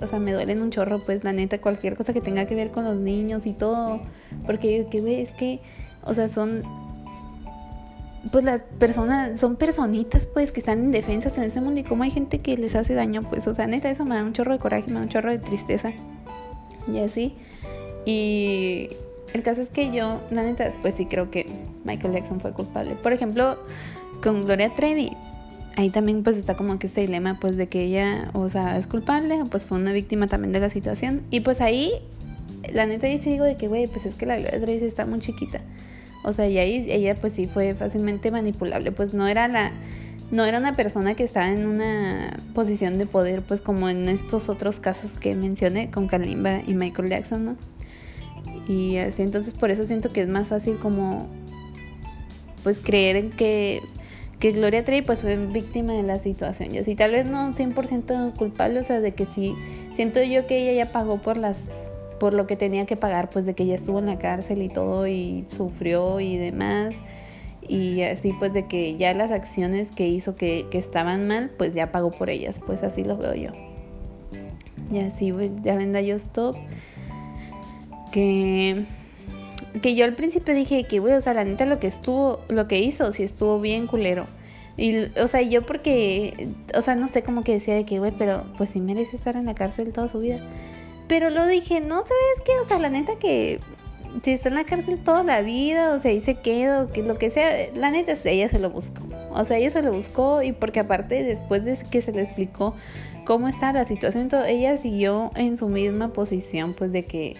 o 0.00 0.06
sea, 0.08 0.18
me 0.18 0.32
duelen 0.32 0.60
un 0.60 0.70
chorro, 0.70 1.04
pues, 1.04 1.22
la 1.22 1.32
neta, 1.32 1.60
cualquier 1.60 1.94
cosa 1.94 2.12
que 2.12 2.20
tenga 2.20 2.46
que 2.46 2.56
ver 2.56 2.72
con 2.72 2.84
los 2.84 2.96
niños 2.96 3.46
y 3.46 3.52
todo. 3.52 4.00
Porque, 4.44 4.88
que, 4.90 5.00
güey, 5.00 5.20
es 5.20 5.32
que, 5.32 5.60
o 6.02 6.14
sea, 6.14 6.28
son 6.28 6.62
pues 8.32 8.44
las 8.44 8.60
personas 8.78 9.38
son 9.40 9.56
personitas 9.56 10.26
pues 10.26 10.52
que 10.52 10.60
están 10.60 10.84
indefensas 10.84 11.36
en 11.38 11.44
ese 11.44 11.60
mundo 11.60 11.80
y 11.80 11.84
como 11.84 12.02
hay 12.02 12.10
gente 12.10 12.40
que 12.40 12.56
les 12.56 12.74
hace 12.74 12.94
daño 12.94 13.22
pues 13.22 13.46
o 13.46 13.54
sea 13.54 13.66
neta 13.66 13.90
eso 13.90 14.04
me 14.04 14.16
da 14.16 14.24
un 14.24 14.32
chorro 14.32 14.52
de 14.52 14.58
coraje 14.58 14.88
me 14.88 14.94
da 14.94 15.02
un 15.02 15.08
chorro 15.08 15.30
de 15.30 15.38
tristeza. 15.38 15.92
Y 16.92 17.00
así. 17.00 17.34
Y 18.06 18.90
el 19.34 19.42
caso 19.42 19.60
es 19.60 19.68
que 19.68 19.90
yo 19.92 20.20
la 20.30 20.42
neta 20.42 20.72
pues 20.82 20.94
sí 20.96 21.06
creo 21.06 21.30
que 21.30 21.46
Michael 21.84 22.14
Jackson 22.14 22.40
fue 22.40 22.52
culpable. 22.52 22.96
Por 22.96 23.12
ejemplo 23.12 23.58
con 24.22 24.44
Gloria 24.44 24.74
Trevi 24.74 25.16
ahí 25.76 25.90
también 25.90 26.24
pues 26.24 26.36
está 26.36 26.56
como 26.56 26.78
que 26.78 26.88
este 26.88 27.02
dilema 27.02 27.38
pues 27.40 27.56
de 27.56 27.68
que 27.68 27.84
ella 27.84 28.30
o 28.32 28.48
sea 28.48 28.78
es 28.78 28.88
culpable 28.88 29.44
pues 29.48 29.64
fue 29.64 29.78
una 29.78 29.92
víctima 29.92 30.26
también 30.26 30.52
de 30.52 30.60
la 30.60 30.70
situación. 30.70 31.22
Y 31.30 31.40
pues 31.40 31.60
ahí 31.60 31.92
la 32.72 32.86
neta 32.86 33.08
yo 33.08 33.22
sí 33.22 33.30
digo 33.30 33.44
de 33.44 33.56
que 33.56 33.68
güey 33.68 33.86
pues 33.86 34.06
es 34.06 34.14
que 34.14 34.26
la 34.26 34.38
Gloria 34.38 34.60
Trevi 34.60 34.84
está 34.84 35.06
muy 35.06 35.20
chiquita 35.20 35.60
o 36.24 36.32
sea, 36.32 36.48
y 36.48 36.58
ahí 36.58 36.86
ella 36.88 37.14
pues 37.14 37.32
sí 37.34 37.46
fue 37.46 37.74
fácilmente 37.74 38.30
manipulable, 38.30 38.92
pues 38.92 39.14
no 39.14 39.26
era 39.28 39.48
la 39.48 39.72
no 40.30 40.44
era 40.44 40.58
una 40.58 40.74
persona 40.74 41.14
que 41.14 41.24
estaba 41.24 41.50
en 41.50 41.66
una 41.66 42.38
posición 42.54 42.98
de 42.98 43.06
poder, 43.06 43.42
pues 43.42 43.60
como 43.60 43.88
en 43.88 44.08
estos 44.08 44.48
otros 44.48 44.78
casos 44.78 45.12
que 45.12 45.34
mencioné 45.34 45.90
con 45.90 46.06
Kalimba 46.06 46.60
y 46.66 46.74
Michael 46.74 47.08
Jackson, 47.08 47.44
¿no? 47.44 47.56
Y 48.66 48.98
así, 48.98 49.22
entonces 49.22 49.54
por 49.54 49.70
eso 49.70 49.84
siento 49.84 50.10
que 50.10 50.20
es 50.20 50.28
más 50.28 50.48
fácil 50.48 50.78
como, 50.78 51.28
pues 52.62 52.80
creer 52.80 53.16
en 53.16 53.30
que, 53.30 53.80
que 54.38 54.52
Gloria 54.52 54.84
Trevi 54.84 55.00
pues 55.00 55.22
fue 55.22 55.36
víctima 55.36 55.94
de 55.94 56.02
la 56.02 56.18
situación. 56.18 56.74
Y 56.74 56.78
así, 56.78 56.94
tal 56.94 57.12
vez 57.12 57.24
no 57.24 57.54
100% 57.54 58.36
culpable, 58.36 58.80
o 58.80 58.84
sea, 58.84 59.00
de 59.00 59.14
que 59.14 59.24
sí, 59.24 59.54
siento 59.96 60.22
yo 60.22 60.46
que 60.46 60.58
ella 60.58 60.84
ya 60.84 60.92
pagó 60.92 61.16
por 61.22 61.38
las 61.38 61.60
por 62.18 62.34
lo 62.34 62.46
que 62.46 62.56
tenía 62.56 62.86
que 62.86 62.96
pagar, 62.96 63.30
pues 63.30 63.46
de 63.46 63.54
que 63.54 63.66
ya 63.66 63.74
estuvo 63.74 63.98
en 63.98 64.06
la 64.06 64.18
cárcel 64.18 64.62
y 64.62 64.68
todo 64.68 65.06
y 65.06 65.46
sufrió 65.56 66.20
y 66.20 66.36
demás. 66.36 66.96
Y 67.66 68.02
así 68.02 68.32
pues 68.32 68.52
de 68.52 68.66
que 68.66 68.96
ya 68.96 69.12
las 69.14 69.30
acciones 69.30 69.90
que 69.90 70.08
hizo 70.08 70.36
que, 70.36 70.66
estaban 70.72 71.26
mal, 71.26 71.50
pues 71.56 71.74
ya 71.74 71.92
pagó 71.92 72.10
por 72.10 72.30
ellas, 72.30 72.60
pues 72.64 72.82
así 72.82 73.04
lo 73.04 73.16
veo 73.16 73.34
yo. 73.34 73.50
Y 74.90 75.00
así 75.00 75.32
pues, 75.32 75.50
ya 75.62 75.76
venda 75.76 76.00
yo 76.00 76.16
stop. 76.16 76.56
Que, 78.10 78.84
que 79.82 79.94
yo 79.94 80.06
al 80.06 80.14
principio 80.14 80.54
dije 80.54 80.84
que, 80.84 80.98
güey, 80.98 81.12
o 81.12 81.20
sea, 81.20 81.34
la 81.34 81.44
neta 81.44 81.66
lo 81.66 81.78
que 81.78 81.88
estuvo, 81.88 82.40
lo 82.48 82.68
que 82.68 82.78
hizo, 82.78 83.12
sí 83.12 83.22
estuvo 83.22 83.60
bien 83.60 83.86
culero. 83.86 84.26
Y, 84.78 85.06
o 85.20 85.26
sea, 85.26 85.42
yo 85.42 85.66
porque, 85.66 86.48
o 86.74 86.80
sea, 86.82 86.94
no 86.94 87.08
sé, 87.08 87.22
cómo 87.22 87.42
que 87.42 87.52
decía 87.52 87.74
de 87.74 87.84
que, 87.84 87.98
güey, 87.98 88.12
pero 88.16 88.44
pues 88.56 88.70
sí 88.70 88.80
merece 88.80 89.16
estar 89.16 89.36
en 89.36 89.44
la 89.44 89.54
cárcel 89.54 89.92
toda 89.92 90.08
su 90.08 90.20
vida. 90.20 90.40
Pero 91.08 91.30
lo 91.30 91.46
dije, 91.46 91.80
no, 91.80 91.96
¿sabes 91.96 92.42
qué? 92.44 92.52
O 92.62 92.68
sea, 92.68 92.78
la 92.78 92.90
neta 92.90 93.16
que 93.18 93.60
si 94.22 94.32
está 94.32 94.48
en 94.48 94.54
la 94.54 94.64
cárcel 94.64 94.98
toda 94.98 95.22
la 95.22 95.42
vida, 95.42 95.94
o 95.94 96.00
sea, 96.00 96.10
ahí 96.10 96.20
se 96.20 96.36
queda, 96.36 96.82
o 96.82 96.88
que 96.88 97.02
lo 97.02 97.18
que 97.18 97.30
sea, 97.30 97.68
la 97.74 97.90
neta 97.90 98.14
ella 98.24 98.48
se 98.48 98.58
lo 98.58 98.70
buscó. 98.70 99.02
O 99.32 99.44
sea, 99.44 99.58
ella 99.58 99.70
se 99.70 99.82
lo 99.82 99.92
buscó 99.92 100.42
y 100.42 100.52
porque 100.52 100.80
aparte 100.80 101.22
después 101.22 101.64
de 101.64 101.76
que 101.90 102.02
se 102.02 102.12
le 102.12 102.22
explicó 102.22 102.74
cómo 103.24 103.48
está 103.48 103.72
la 103.72 103.84
situación, 103.84 104.28
todo, 104.28 104.44
ella 104.44 104.76
siguió 104.78 105.30
en 105.34 105.56
su 105.56 105.68
misma 105.68 106.12
posición, 106.12 106.74
pues 106.74 106.92
de 106.92 107.04
que 107.04 107.36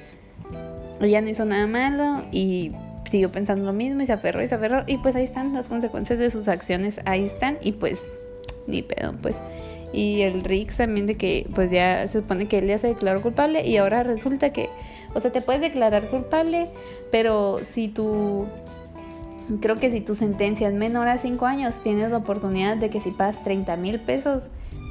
ella 1.01 1.21
no 1.21 1.29
hizo 1.29 1.45
nada 1.45 1.67
malo 1.67 2.25
y 2.31 2.73
siguió 3.11 3.33
pensando 3.33 3.65
lo 3.65 3.73
mismo 3.73 4.03
y 4.03 4.07
se 4.07 4.13
aferró 4.13 4.43
y 4.43 4.49
se 4.49 4.55
aferró 4.55 4.85
y 4.87 4.99
pues 4.99 5.17
ahí 5.17 5.25
están 5.25 5.55
las 5.55 5.67
consecuencias 5.67 6.19
de 6.19 6.31
sus 6.31 6.47
acciones, 6.49 7.01
ahí 7.07 7.25
están 7.25 7.59
y 7.63 7.73
pues 7.73 8.05
ni 8.67 8.83
pedo, 8.83 9.15
pues 9.23 9.35
y 9.93 10.23
el 10.23 10.45
Rix 10.45 10.77
también 10.77 11.07
de 11.07 11.17
que 11.17 11.47
pues 11.55 11.71
ya 11.71 12.07
se 12.09 12.21
supone 12.21 12.47
que 12.47 12.59
él 12.59 12.67
ya 12.67 12.79
se 12.79 12.89
declaró 12.89 13.23
culpable 13.23 13.67
y 13.67 13.77
ahora 13.77 14.03
resulta 14.03 14.53
que, 14.53 14.69
o 15.15 15.21
sea, 15.21 15.33
te 15.33 15.41
puedes 15.41 15.63
declarar 15.63 16.09
culpable, 16.09 16.69
pero 17.11 17.61
si 17.65 17.89
tú, 17.89 18.47
creo 19.61 19.77
que 19.77 19.91
si 19.91 20.01
tu 20.01 20.15
sentencia 20.15 20.69
es 20.69 20.75
menor 20.75 21.09
a 21.09 21.17
5 21.17 21.47
años, 21.47 21.83
tienes 21.83 22.11
la 22.11 22.19
oportunidad 22.19 22.77
de 22.77 22.91
que 22.91 23.01
si 23.01 23.11
pagas 23.11 23.43
30 23.45 23.77
mil 23.77 24.01
pesos, 24.01 24.45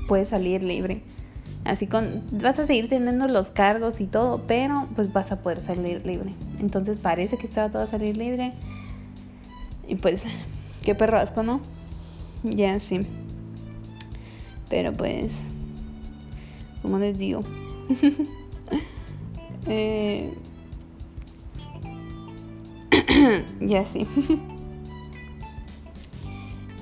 puedes 0.08 0.30
salir 0.30 0.64
libre. 0.64 1.02
Así 1.64 1.86
con, 1.86 2.24
vas 2.32 2.60
a 2.60 2.66
seguir 2.66 2.88
teniendo 2.88 3.28
los 3.28 3.52
cargos 3.52 4.00
y 4.00 4.06
todo, 4.06 4.44
pero 4.48 4.88
pues 4.96 5.12
vas 5.12 5.32
a 5.32 5.42
poder 5.42 5.60
salir 5.60 6.06
libre. 6.06 6.34
Entonces 6.60 6.98
parece 6.98 7.38
que 7.38 7.46
estaba 7.46 7.70
todo 7.70 7.84
a 7.84 7.88
salir 7.88 8.16
libre. 8.16 8.54
Y 9.88 9.96
pues, 9.96 10.24
qué 10.84 10.96
perro 10.96 11.18
asco, 11.18 11.44
¿no? 11.44 11.60
Ya, 12.44 12.80
sí. 12.80 13.06
Pero 14.70 14.94
pues, 14.94 15.34
como 16.82 17.00
les 17.00 17.18
digo, 17.18 17.42
eh, 19.68 20.34
ya 23.62 23.86
sí. 23.86 24.08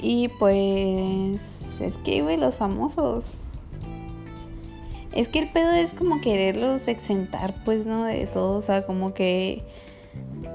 y 0.01 0.29
pues, 0.39 1.79
es 1.79 1.97
que, 1.97 2.21
güey, 2.21 2.37
los 2.37 2.55
famosos. 2.55 3.33
Es 5.11 5.29
que 5.29 5.39
el 5.39 5.47
pedo 5.49 5.71
es 5.71 5.93
como 5.93 6.19
quererlos 6.19 6.87
exentar, 6.87 7.53
pues, 7.63 7.85
¿no? 7.85 8.03
De 8.03 8.27
todo, 8.27 8.57
o 8.57 8.61
sea, 8.61 8.85
como 8.85 9.13
que 9.13 9.63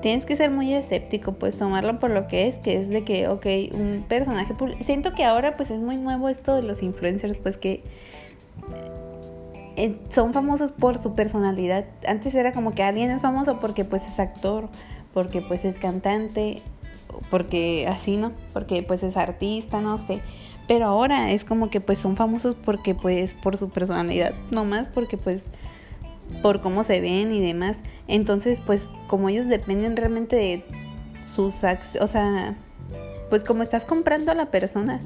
tienes 0.00 0.24
que 0.24 0.36
ser 0.36 0.50
muy 0.50 0.72
escéptico, 0.72 1.32
pues 1.32 1.56
tomarlo 1.56 1.98
por 1.98 2.10
lo 2.10 2.28
que 2.28 2.48
es, 2.48 2.56
que 2.56 2.80
es 2.80 2.88
de 2.88 3.04
que, 3.04 3.28
ok, 3.28 3.46
un 3.72 4.04
personaje 4.08 4.54
Siento 4.84 5.12
que 5.12 5.24
ahora 5.24 5.56
pues 5.56 5.70
es 5.70 5.80
muy 5.80 5.96
nuevo 5.96 6.28
esto 6.28 6.54
de 6.54 6.62
los 6.62 6.82
influencers, 6.82 7.36
pues 7.36 7.56
que 7.56 7.82
eh, 9.76 9.96
son 10.12 10.32
famosos 10.32 10.72
por 10.72 10.98
su 10.98 11.14
personalidad. 11.14 11.86
Antes 12.06 12.34
era 12.34 12.52
como 12.52 12.74
que 12.74 12.82
alguien 12.82 13.10
es 13.10 13.22
famoso 13.22 13.58
porque 13.58 13.84
pues 13.84 14.02
es 14.06 14.18
actor, 14.18 14.68
porque 15.14 15.40
pues 15.40 15.64
es 15.64 15.76
cantante, 15.76 16.62
porque 17.30 17.86
así, 17.88 18.16
¿no? 18.16 18.32
Porque 18.52 18.82
pues 18.82 19.02
es 19.02 19.16
artista, 19.16 19.80
no 19.80 19.98
sé. 19.98 20.20
Pero 20.66 20.86
ahora 20.86 21.32
es 21.32 21.44
como 21.44 21.70
que 21.70 21.80
pues 21.80 21.98
son 21.98 22.16
famosos 22.16 22.54
porque 22.54 22.94
pues 22.94 23.32
por 23.34 23.56
su 23.56 23.70
personalidad, 23.70 24.34
no 24.50 24.64
más 24.64 24.86
porque 24.86 25.16
pues 25.16 25.42
por 26.42 26.60
cómo 26.60 26.84
se 26.84 27.00
ven 27.00 27.32
y 27.32 27.40
demás. 27.40 27.80
Entonces, 28.08 28.60
pues 28.64 28.84
como 29.06 29.28
ellos 29.28 29.48
dependen 29.48 29.96
realmente 29.96 30.36
de 30.36 30.64
sus 31.26 31.64
acciones, 31.64 32.08
o 32.08 32.12
sea, 32.12 32.56
pues 33.28 33.44
como 33.44 33.62
estás 33.62 33.84
comprando 33.84 34.32
a 34.32 34.34
la 34.34 34.46
persona, 34.46 35.00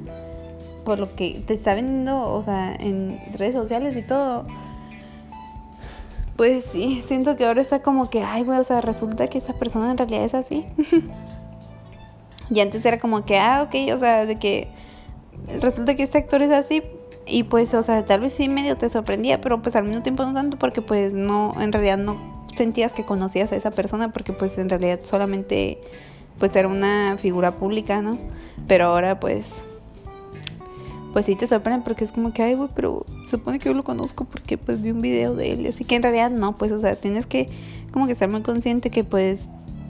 por 0.83 0.99
lo 0.99 1.15
que 1.15 1.41
te 1.45 1.53
está 1.53 1.73
vendiendo, 1.73 2.31
o 2.31 2.41
sea, 2.43 2.75
en 2.75 3.19
redes 3.33 3.55
sociales 3.55 3.95
y 3.95 4.01
todo. 4.01 4.45
Pues 6.35 6.65
sí, 6.65 7.03
siento 7.07 7.37
que 7.37 7.45
ahora 7.45 7.61
está 7.61 7.81
como 7.81 8.09
que, 8.09 8.21
ay, 8.21 8.43
güey, 8.43 8.59
o 8.59 8.63
sea, 8.63 8.81
resulta 8.81 9.27
que 9.27 9.37
esa 9.37 9.53
persona 9.53 9.91
en 9.91 9.97
realidad 9.97 10.25
es 10.25 10.33
así. 10.33 10.65
y 12.49 12.59
antes 12.59 12.85
era 12.85 12.99
como 12.99 13.23
que, 13.25 13.37
ah, 13.37 13.63
ok, 13.63 13.93
o 13.93 13.97
sea, 13.97 14.25
de 14.25 14.37
que 14.37 14.67
resulta 15.61 15.95
que 15.95 16.03
este 16.03 16.17
actor 16.17 16.41
es 16.41 16.51
así, 16.51 16.83
y 17.27 17.43
pues, 17.43 17.73
o 17.73 17.83
sea, 17.83 18.05
tal 18.05 18.21
vez 18.21 18.33
sí 18.33 18.49
medio 18.49 18.77
te 18.77 18.89
sorprendía, 18.89 19.41
pero 19.41 19.61
pues 19.61 19.75
al 19.75 19.83
mismo 19.83 20.03
tiempo 20.03 20.23
no 20.25 20.33
tanto 20.33 20.57
porque 20.57 20.81
pues 20.81 21.13
no, 21.13 21.55
en 21.59 21.71
realidad 21.71 21.97
no 21.97 22.45
sentías 22.55 22.93
que 22.93 23.03
conocías 23.03 23.51
a 23.51 23.55
esa 23.55 23.71
persona 23.71 24.13
porque 24.13 24.33
pues 24.33 24.57
en 24.57 24.69
realidad 24.69 24.99
solamente 25.03 25.79
pues 26.39 26.55
era 26.55 26.67
una 26.67 27.17
figura 27.17 27.51
pública, 27.51 28.01
¿no? 28.01 28.17
Pero 28.67 28.85
ahora 28.85 29.19
pues 29.19 29.63
pues 31.13 31.25
sí 31.27 31.35
te 31.37 31.47
sorprende 31.47 31.85
porque 31.85 32.03
es 32.03 32.11
como 32.11 32.33
que, 32.33 32.43
ay, 32.43 32.55
güey, 32.55 32.69
pero 32.75 33.05
supone 33.29 33.57
que 33.57 33.69
yo 33.69 33.73
lo 33.73 33.85
conozco 33.85 34.25
porque 34.25 34.57
pues 34.57 34.81
vi 34.81 34.91
un 34.91 35.01
video 35.01 35.33
de 35.33 35.53
él, 35.53 35.65
así 35.65 35.85
que 35.85 35.95
en 35.95 36.03
realidad 36.03 36.29
no, 36.29 36.57
pues, 36.57 36.73
o 36.73 36.81
sea, 36.81 36.97
tienes 36.97 37.25
que 37.25 37.47
como 37.93 38.05
que 38.05 38.11
estar 38.11 38.27
muy 38.27 38.41
consciente 38.41 38.89
que 38.89 39.05
pues 39.05 39.39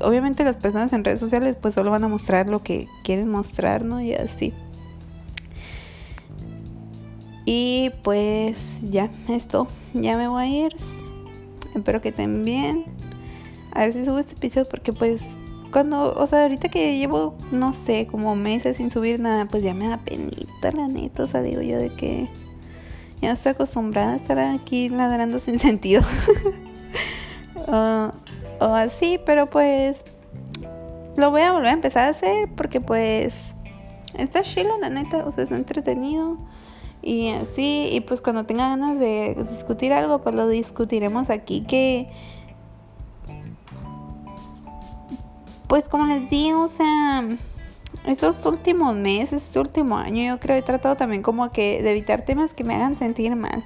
obviamente 0.01 0.43
las 0.43 0.55
personas 0.57 0.93
en 0.93 1.03
redes 1.03 1.19
sociales 1.19 1.57
pues 1.59 1.73
solo 1.73 1.89
van 1.89 2.03
a 2.03 2.07
mostrar 2.07 2.47
lo 2.47 2.61
que 2.61 2.87
quieren 3.03 3.27
mostrar, 3.27 3.83
¿no? 3.83 4.01
Y 4.01 4.13
así. 4.13 4.53
Y 7.45 7.91
pues 8.01 8.89
ya, 8.89 9.09
esto, 9.29 9.67
ya 9.93 10.17
me 10.17 10.27
voy 10.27 10.43
a 10.43 10.47
ir. 10.47 10.75
Espero 11.75 12.01
que 12.01 12.09
estén 12.09 12.43
bien. 12.43 12.85
A 13.71 13.85
ver 13.85 13.93
si 13.93 14.05
subo 14.05 14.19
este 14.19 14.33
episodio 14.33 14.67
porque 14.67 14.93
pues 14.93 15.21
cuando, 15.71 16.13
o 16.13 16.27
sea, 16.27 16.43
ahorita 16.43 16.69
que 16.69 16.97
llevo, 16.97 17.35
no 17.51 17.73
sé, 17.73 18.07
como 18.07 18.35
meses 18.35 18.77
sin 18.77 18.89
subir 18.89 19.19
nada, 19.19 19.45
pues 19.45 19.61
ya 19.61 19.73
me 19.73 19.87
da 19.87 19.97
penita, 19.97 20.71
la 20.71 20.87
neta. 20.87 21.23
O 21.23 21.27
sea, 21.27 21.41
digo 21.41 21.61
yo 21.61 21.77
de 21.77 21.93
que 21.93 22.29
ya 23.21 23.27
no 23.27 23.33
estoy 23.33 23.51
acostumbrada 23.51 24.13
a 24.13 24.15
estar 24.15 24.39
aquí 24.39 24.89
ladrando 24.89 25.37
sin 25.37 25.59
sentido. 25.59 26.01
o 27.67 28.65
así, 28.73 29.19
pero 29.25 29.49
pues 29.49 29.97
lo 31.17 31.31
voy 31.31 31.41
a 31.41 31.51
volver 31.51 31.67
a 31.67 31.73
empezar 31.73 32.07
a 32.07 32.11
hacer 32.11 32.49
porque 32.55 32.81
pues 32.81 33.55
está 34.17 34.41
chilo, 34.41 34.77
la 34.79 34.89
neta. 34.89 35.25
O 35.25 35.31
sea, 35.31 35.43
está 35.43 35.55
entretenido. 35.55 36.37
Y 37.05 37.29
así, 37.29 37.89
y 37.91 38.01
pues 38.01 38.19
cuando 38.19 38.47
tenga 38.47 38.67
ganas 38.69 38.99
de 38.99 39.35
discutir 39.47 39.93
algo, 39.93 40.23
pues 40.23 40.33
lo 40.33 40.47
discutiremos 40.47 41.29
aquí. 41.29 41.61
Que, 41.61 42.09
pues 45.67 45.87
como 45.87 46.07
les 46.07 46.27
digo, 46.31 46.63
o 46.63 46.67
sea, 46.67 47.23
estos 48.07 48.43
últimos 48.47 48.95
meses, 48.95 49.43
este 49.43 49.59
último 49.59 49.99
año, 49.99 50.33
yo 50.33 50.39
creo 50.39 50.57
he 50.57 50.63
tratado 50.63 50.95
también 50.95 51.21
como 51.21 51.51
que 51.51 51.83
de 51.83 51.91
evitar 51.91 52.25
temas 52.25 52.55
que 52.55 52.63
me 52.63 52.73
hagan 52.73 52.97
sentir 52.97 53.35
mal. 53.35 53.63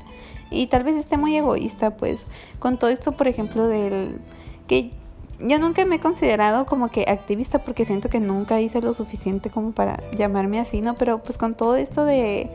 Y 0.52 0.68
tal 0.68 0.84
vez 0.84 0.96
esté 0.96 1.16
muy 1.16 1.34
egoísta, 1.38 1.96
pues, 1.96 2.26
con 2.60 2.78
todo 2.78 2.90
esto, 2.90 3.14
por 3.14 3.30
ejemplo, 3.30 3.68
del 3.68 4.20
que 4.68 4.92
yo 5.40 5.60
nunca 5.60 5.86
me 5.86 5.96
he 5.96 6.00
considerado 6.02 6.66
como 6.66 6.90
que 6.90 7.06
activista 7.08 7.60
porque 7.64 7.86
siento 7.86 8.10
que 8.10 8.20
nunca 8.20 8.60
hice 8.60 8.82
lo 8.82 8.94
suficiente 8.94 9.50
como 9.50 9.72
para 9.72 10.04
llamarme 10.12 10.60
así, 10.60 10.82
¿no? 10.82 10.96
Pero 10.96 11.24
pues 11.24 11.38
con 11.38 11.56
todo 11.56 11.78
esto 11.78 12.04
de 12.04 12.50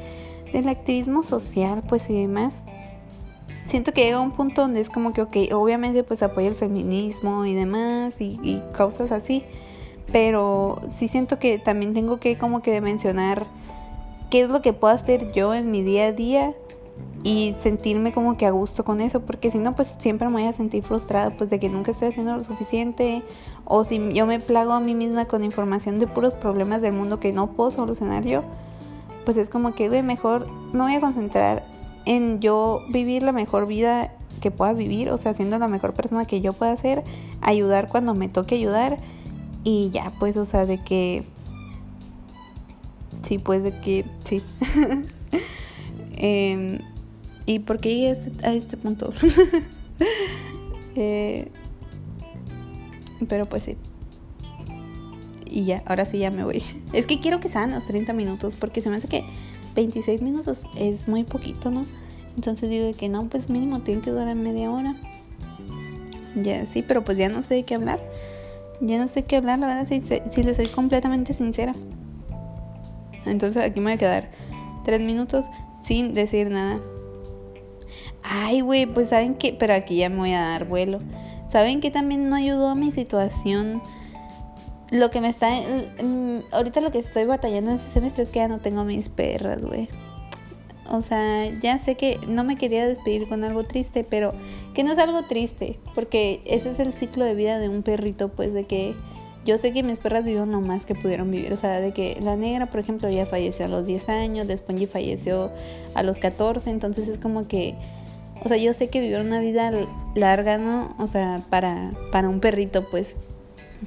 del 0.54 0.68
activismo 0.68 1.22
social, 1.22 1.82
pues 1.88 2.08
y 2.08 2.20
demás, 2.20 2.62
siento 3.66 3.92
que 3.92 4.04
llega 4.04 4.20
un 4.20 4.32
punto 4.32 4.62
donde 4.62 4.80
es 4.80 4.88
como 4.88 5.12
que, 5.12 5.22
ok, 5.22 5.36
obviamente 5.52 6.04
pues 6.04 6.22
apoya 6.22 6.48
el 6.48 6.54
feminismo 6.54 7.44
y 7.44 7.54
demás 7.54 8.14
y, 8.20 8.38
y 8.42 8.62
causas 8.72 9.12
así, 9.12 9.44
pero 10.12 10.80
sí 10.96 11.08
siento 11.08 11.38
que 11.38 11.58
también 11.58 11.92
tengo 11.92 12.20
que 12.20 12.38
como 12.38 12.62
que 12.62 12.80
mencionar 12.80 13.46
qué 14.30 14.42
es 14.42 14.48
lo 14.48 14.62
que 14.62 14.72
puedo 14.72 14.94
hacer 14.94 15.32
yo 15.32 15.54
en 15.54 15.70
mi 15.70 15.82
día 15.82 16.06
a 16.06 16.12
día 16.12 16.54
y 17.24 17.56
sentirme 17.62 18.12
como 18.12 18.36
que 18.36 18.46
a 18.46 18.50
gusto 18.50 18.84
con 18.84 19.00
eso, 19.00 19.20
porque 19.20 19.50
si 19.50 19.58
no, 19.58 19.74
pues 19.74 19.96
siempre 19.98 20.28
me 20.28 20.34
voy 20.34 20.44
a 20.44 20.52
sentir 20.52 20.84
frustrada, 20.84 21.36
pues 21.36 21.48
de 21.50 21.58
que 21.58 21.70
nunca 21.70 21.90
estoy 21.90 22.08
haciendo 22.08 22.36
lo 22.36 22.42
suficiente, 22.42 23.22
o 23.64 23.82
si 23.84 24.12
yo 24.12 24.26
me 24.26 24.40
plago 24.40 24.72
a 24.72 24.80
mí 24.80 24.94
misma 24.94 25.24
con 25.24 25.42
información 25.42 25.98
de 25.98 26.06
puros 26.06 26.34
problemas 26.34 26.82
del 26.82 26.92
mundo 26.92 27.20
que 27.20 27.32
no 27.32 27.52
puedo 27.52 27.70
solucionar 27.70 28.24
yo, 28.24 28.42
pues 29.24 29.36
es 29.36 29.48
como 29.48 29.74
que, 29.74 29.88
güey, 29.88 30.02
mejor 30.02 30.46
me 30.72 30.80
voy 30.80 30.94
a 30.94 31.00
concentrar 31.00 31.64
en 32.06 32.40
yo 32.40 32.82
vivir 32.90 33.22
la 33.22 33.32
mejor 33.32 33.66
vida 33.66 34.12
que 34.40 34.50
pueda 34.50 34.72
vivir, 34.72 35.10
o 35.10 35.18
sea, 35.18 35.34
siendo 35.34 35.58
la 35.58 35.68
mejor 35.68 35.94
persona 35.94 36.26
que 36.26 36.40
yo 36.40 36.52
pueda 36.52 36.76
ser, 36.76 37.02
ayudar 37.40 37.88
cuando 37.88 38.14
me 38.14 38.28
toque 38.28 38.56
ayudar 38.56 38.98
y 39.64 39.90
ya, 39.90 40.12
pues, 40.18 40.36
o 40.36 40.44
sea, 40.44 40.66
de 40.66 40.82
que... 40.82 41.24
Sí, 43.22 43.38
pues 43.38 43.62
de 43.62 43.80
que... 43.80 44.04
Sí. 44.24 44.42
eh, 46.12 46.78
¿Y 47.46 47.58
por 47.60 47.80
qué 47.80 47.94
llegué 47.94 48.08
a 48.08 48.12
este, 48.12 48.56
este 48.56 48.76
punto? 48.76 49.12
eh, 50.96 51.50
pero 53.26 53.46
pues 53.46 53.62
sí 53.62 53.76
y 55.54 55.64
ya, 55.64 55.84
ahora 55.86 56.04
sí 56.04 56.18
ya 56.18 56.32
me 56.32 56.44
voy. 56.44 56.62
Es 56.92 57.06
que 57.06 57.20
quiero 57.20 57.38
que 57.38 57.48
sean 57.48 57.70
los 57.70 57.84
30 57.84 58.12
minutos 58.12 58.54
porque 58.58 58.82
se 58.82 58.90
me 58.90 58.96
hace 58.96 59.06
que 59.06 59.24
26 59.76 60.20
minutos 60.20 60.58
es 60.76 61.06
muy 61.06 61.22
poquito, 61.22 61.70
¿no? 61.70 61.86
Entonces 62.36 62.68
digo 62.68 62.90
que 62.96 63.08
no, 63.08 63.28
pues 63.28 63.48
mínimo 63.48 63.80
tiene 63.80 64.02
que 64.02 64.10
durar 64.10 64.34
media 64.34 64.70
hora. 64.70 64.96
Ya 66.34 66.66
sí, 66.66 66.82
pero 66.82 67.04
pues 67.04 67.16
ya 67.16 67.28
no 67.28 67.42
sé 67.42 67.54
de 67.54 67.62
qué 67.62 67.76
hablar. 67.76 68.00
Ya 68.80 68.98
no 68.98 69.06
sé 69.06 69.22
qué 69.22 69.36
hablar, 69.36 69.60
la 69.60 69.68
verdad, 69.68 69.86
si, 69.86 70.02
si 70.32 70.42
les 70.42 70.56
soy 70.56 70.66
completamente 70.66 71.32
sincera. 71.32 71.72
Entonces 73.24 73.62
aquí 73.62 73.78
me 73.78 73.86
voy 73.86 73.92
a 73.92 73.98
quedar 73.98 74.30
3 74.84 75.00
minutos 75.00 75.46
sin 75.84 76.14
decir 76.14 76.50
nada. 76.50 76.80
Ay, 78.24 78.60
güey, 78.60 78.86
pues 78.86 79.10
saben 79.10 79.36
que, 79.36 79.52
pero 79.56 79.74
aquí 79.74 79.98
ya 79.98 80.08
me 80.08 80.16
voy 80.16 80.32
a 80.32 80.40
dar 80.40 80.64
vuelo. 80.64 80.98
¿Saben 81.52 81.80
que 81.80 81.92
también 81.92 82.28
no 82.28 82.34
ayudó 82.34 82.70
a 82.70 82.74
mi 82.74 82.90
situación? 82.90 83.80
Lo 84.94 85.10
que 85.10 85.20
me 85.20 85.28
está. 85.28 85.50
Ahorita 86.52 86.80
lo 86.80 86.92
que 86.92 86.98
estoy 86.98 87.24
batallando 87.24 87.72
en 87.72 87.76
este 87.78 87.90
semestre 87.90 88.22
es 88.22 88.30
que 88.30 88.38
ya 88.38 88.46
no 88.46 88.60
tengo 88.60 88.84
mis 88.84 89.08
perras, 89.08 89.60
güey. 89.60 89.88
O 90.88 91.02
sea, 91.02 91.46
ya 91.58 91.78
sé 91.78 91.96
que 91.96 92.20
no 92.28 92.44
me 92.44 92.56
quería 92.56 92.86
despedir 92.86 93.28
con 93.28 93.42
algo 93.42 93.64
triste, 93.64 94.04
pero 94.08 94.34
que 94.72 94.84
no 94.84 94.92
es 94.92 94.98
algo 94.98 95.22
triste, 95.24 95.80
porque 95.96 96.42
ese 96.44 96.70
es 96.70 96.78
el 96.78 96.92
ciclo 96.92 97.24
de 97.24 97.34
vida 97.34 97.58
de 97.58 97.68
un 97.68 97.82
perrito, 97.82 98.28
pues 98.28 98.52
de 98.52 98.66
que 98.66 98.94
yo 99.44 99.58
sé 99.58 99.72
que 99.72 99.82
mis 99.82 99.98
perras 99.98 100.24
vivieron 100.24 100.52
lo 100.52 100.60
más 100.60 100.84
que 100.84 100.94
pudieron 100.94 101.28
vivir, 101.28 101.52
o 101.52 101.56
sea, 101.56 101.80
de 101.80 101.92
que 101.92 102.16
la 102.20 102.36
negra, 102.36 102.66
por 102.66 102.78
ejemplo, 102.78 103.10
ya 103.10 103.26
falleció 103.26 103.64
a 103.64 103.68
los 103.68 103.86
10 103.86 104.08
años, 104.10 104.46
después 104.46 104.78
ya 104.78 104.86
falleció 104.86 105.50
a 105.94 106.04
los 106.04 106.18
14, 106.18 106.70
entonces 106.70 107.08
es 107.08 107.18
como 107.18 107.48
que, 107.48 107.74
o 108.44 108.48
sea, 108.48 108.58
yo 108.58 108.72
sé 108.74 108.88
que 108.88 109.00
vivieron 109.00 109.26
una 109.26 109.40
vida 109.40 109.72
larga, 110.14 110.58
¿no? 110.58 110.94
O 110.98 111.08
sea, 111.08 111.42
para, 111.50 111.92
para 112.12 112.28
un 112.28 112.38
perrito, 112.40 112.84
pues 112.90 113.16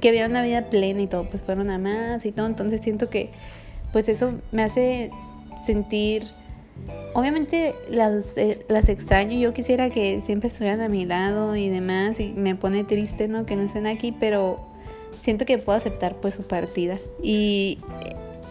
que 0.00 0.12
vieron 0.12 0.32
una 0.32 0.42
vida 0.42 0.70
plena 0.70 1.02
y 1.02 1.06
todo, 1.06 1.24
pues 1.24 1.42
fueron 1.42 1.70
a 1.70 1.78
más 1.78 2.24
y 2.24 2.32
todo, 2.32 2.46
entonces 2.46 2.80
siento 2.82 3.10
que 3.10 3.30
pues 3.92 4.08
eso 4.08 4.32
me 4.52 4.62
hace 4.62 5.10
sentir, 5.66 6.24
obviamente 7.14 7.74
las, 7.90 8.36
eh, 8.36 8.64
las 8.68 8.88
extraño, 8.88 9.38
yo 9.38 9.54
quisiera 9.54 9.90
que 9.90 10.20
siempre 10.20 10.48
estuvieran 10.48 10.80
a 10.80 10.88
mi 10.88 11.04
lado 11.04 11.56
y 11.56 11.68
demás, 11.68 12.20
y 12.20 12.28
me 12.28 12.54
pone 12.54 12.84
triste, 12.84 13.28
¿no? 13.28 13.46
Que 13.46 13.56
no 13.56 13.62
estén 13.62 13.86
aquí, 13.86 14.12
pero 14.12 14.60
siento 15.22 15.44
que 15.44 15.58
puedo 15.58 15.76
aceptar 15.76 16.16
pues 16.16 16.34
su 16.34 16.42
partida. 16.42 16.98
Y 17.22 17.78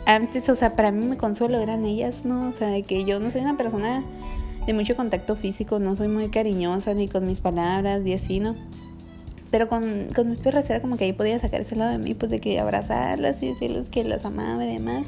antes, 0.06 0.48
o 0.50 0.56
sea, 0.56 0.76
para 0.76 0.92
mí 0.92 1.06
me 1.06 1.18
consuelo 1.18 1.60
eran 1.60 1.86
ellas, 1.86 2.24
¿no? 2.24 2.50
O 2.50 2.52
sea, 2.54 2.70
de 2.70 2.84
que 2.84 3.04
yo 3.04 3.20
no 3.20 3.30
soy 3.30 3.42
una 3.42 3.58
persona 3.58 4.04
de 4.66 4.74
mucho 4.74 4.96
contacto 4.96 5.36
físico, 5.36 5.80
no 5.80 5.96
soy 5.96 6.08
muy 6.08 6.30
cariñosa 6.30 6.94
ni 6.94 7.08
con 7.08 7.26
mis 7.26 7.40
palabras 7.40 8.06
y 8.06 8.14
así, 8.14 8.40
¿no? 8.40 8.56
Pero 9.52 9.70
con, 9.70 10.10
con 10.14 10.30
mis 10.30 10.40
perras 10.40 10.70
era 10.70 10.82
como 10.82 10.98
que 10.98 11.06
ahí 11.06 11.14
podía 11.14 11.40
sacar 11.40 11.62
ese 11.62 11.76
lado 11.76 11.92
de 11.92 11.98
mí, 11.98 12.14
pues 12.14 12.30
de 12.30 12.40
que 12.40 12.60
abrazarlas 12.60 13.42
y 13.42 13.48
decirles 13.48 13.88
que 13.90 14.04
las 14.04 14.26
amaba 14.26 14.66
y 14.66 14.74
demás. 14.74 15.08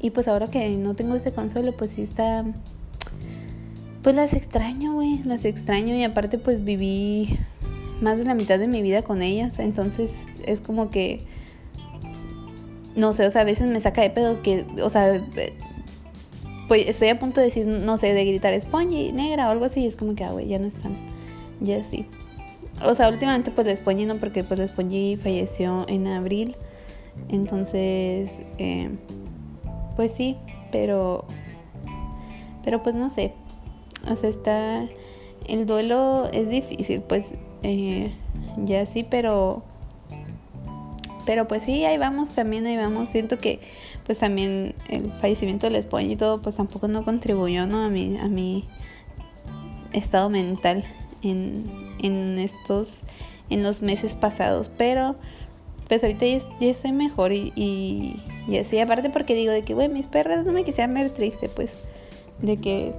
Y 0.00 0.10
pues 0.10 0.28
ahora 0.28 0.48
que 0.48 0.68
no 0.76 0.94
tengo 0.94 1.14
ese 1.14 1.32
consuelo, 1.32 1.72
pues 1.72 1.92
sí 1.92 2.02
está... 2.02 2.44
Pues 4.02 4.16
las 4.16 4.32
extraño, 4.32 4.94
güey, 4.94 5.20
las 5.24 5.44
extraño 5.44 5.94
y 5.94 6.04
aparte 6.04 6.38
pues 6.38 6.64
viví 6.64 7.38
más 8.00 8.16
de 8.16 8.24
la 8.24 8.34
mitad 8.34 8.58
de 8.58 8.66
mi 8.66 8.80
vida 8.80 9.02
con 9.02 9.20
ellas, 9.20 9.58
entonces 9.58 10.12
es 10.46 10.60
como 10.60 10.90
que... 10.90 11.20
No 12.96 13.12
sé, 13.12 13.26
o 13.26 13.30
sea, 13.30 13.42
a 13.42 13.44
veces 13.44 13.66
me 13.66 13.80
saca 13.80 14.02
de 14.02 14.10
pedo 14.10 14.42
que, 14.42 14.66
o 14.82 14.90
sea, 14.90 15.22
pues 16.66 16.88
estoy 16.88 17.08
a 17.08 17.18
punto 17.18 17.40
de 17.40 17.46
decir, 17.46 17.66
no 17.66 17.98
sé, 17.98 18.14
de 18.14 18.24
gritar 18.24 18.58
Spongy, 18.60 19.12
negra 19.12 19.48
o 19.48 19.50
algo 19.50 19.66
así, 19.66 19.80
y 19.80 19.86
es 19.86 19.96
como 19.96 20.14
que, 20.14 20.24
ah, 20.24 20.32
güey, 20.32 20.48
ya 20.48 20.58
no 20.58 20.66
están, 20.66 20.96
ya 21.60 21.84
sí. 21.84 22.06
O 22.82 22.94
sea, 22.94 23.08
últimamente 23.08 23.50
pues 23.50 23.66
les 23.66 23.80
pongo 23.80 24.04
no 24.06 24.16
porque 24.16 24.42
pues 24.42 24.58
les 24.58 24.70
pongo 24.70 24.90
falleció 25.22 25.86
en 25.88 26.06
abril. 26.06 26.56
Entonces, 27.28 28.30
eh, 28.58 28.90
pues 29.96 30.12
sí, 30.12 30.36
pero, 30.72 31.24
pero 32.64 32.82
pues 32.82 32.94
no 32.94 33.10
sé. 33.10 33.32
O 34.10 34.16
sea, 34.16 34.30
está, 34.30 34.88
el 35.46 35.66
duelo 35.66 36.30
es 36.32 36.48
difícil, 36.48 37.02
pues 37.02 37.32
eh, 37.62 38.12
ya 38.64 38.86
sí, 38.86 39.06
pero, 39.08 39.62
pero 41.26 41.46
pues 41.46 41.64
sí, 41.64 41.84
ahí 41.84 41.98
vamos, 41.98 42.30
también 42.30 42.66
ahí 42.66 42.76
vamos. 42.76 43.10
Siento 43.10 43.38
que 43.38 43.60
pues 44.06 44.18
también 44.18 44.74
el 44.88 45.12
fallecimiento 45.12 45.66
del 45.66 45.76
Espoño 45.76 46.12
y 46.12 46.16
todo, 46.16 46.40
pues 46.40 46.56
tampoco 46.56 46.88
no 46.88 47.04
contribuyó, 47.04 47.66
¿no? 47.66 47.84
A 47.84 47.90
mi, 47.90 48.16
a 48.16 48.28
mi 48.28 48.64
estado 49.92 50.30
mental 50.30 50.84
en, 51.22 51.64
en 52.02 52.38
estos, 52.38 53.00
en 53.48 53.62
los 53.62 53.82
meses 53.82 54.14
pasados, 54.14 54.70
pero 54.76 55.16
pues 55.88 56.04
ahorita 56.04 56.24
ya, 56.24 56.38
estoy 56.60 56.92
mejor 56.92 57.32
y, 57.32 57.52
y, 57.56 58.56
así, 58.56 58.78
aparte 58.78 59.10
porque 59.10 59.34
digo 59.34 59.52
de 59.52 59.62
que, 59.62 59.74
güey, 59.74 59.88
mis 59.88 60.06
perras 60.06 60.46
no 60.46 60.52
me 60.52 60.62
quisieran 60.62 60.94
ver 60.94 61.10
triste, 61.10 61.48
pues, 61.48 61.76
de 62.40 62.58
que 62.58 62.92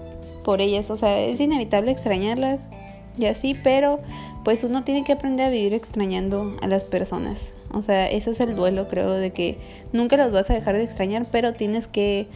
por 0.44 0.60
ellas, 0.60 0.90
o 0.90 0.98
sea, 0.98 1.20
es 1.20 1.40
inevitable 1.40 1.92
extrañarlas 1.92 2.60
y 3.18 3.26
así, 3.26 3.56
pero 3.64 4.00
pues 4.44 4.64
uno 4.64 4.84
tiene 4.84 5.04
que 5.04 5.14
aprender 5.14 5.46
a 5.46 5.50
vivir 5.50 5.74
extrañando 5.74 6.58
a 6.62 6.68
las 6.68 6.84
personas. 6.84 7.46
O 7.74 7.82
sea, 7.82 8.10
eso 8.10 8.32
es 8.32 8.40
el 8.40 8.56
duelo, 8.56 8.88
creo, 8.88 9.12
de 9.14 9.32
que 9.32 9.58
nunca 9.94 10.18
las 10.18 10.32
vas 10.32 10.50
a 10.50 10.54
dejar 10.54 10.76
de 10.76 10.84
extrañar, 10.84 11.26
pero 11.32 11.54
tienes 11.54 11.88
que 11.88 12.28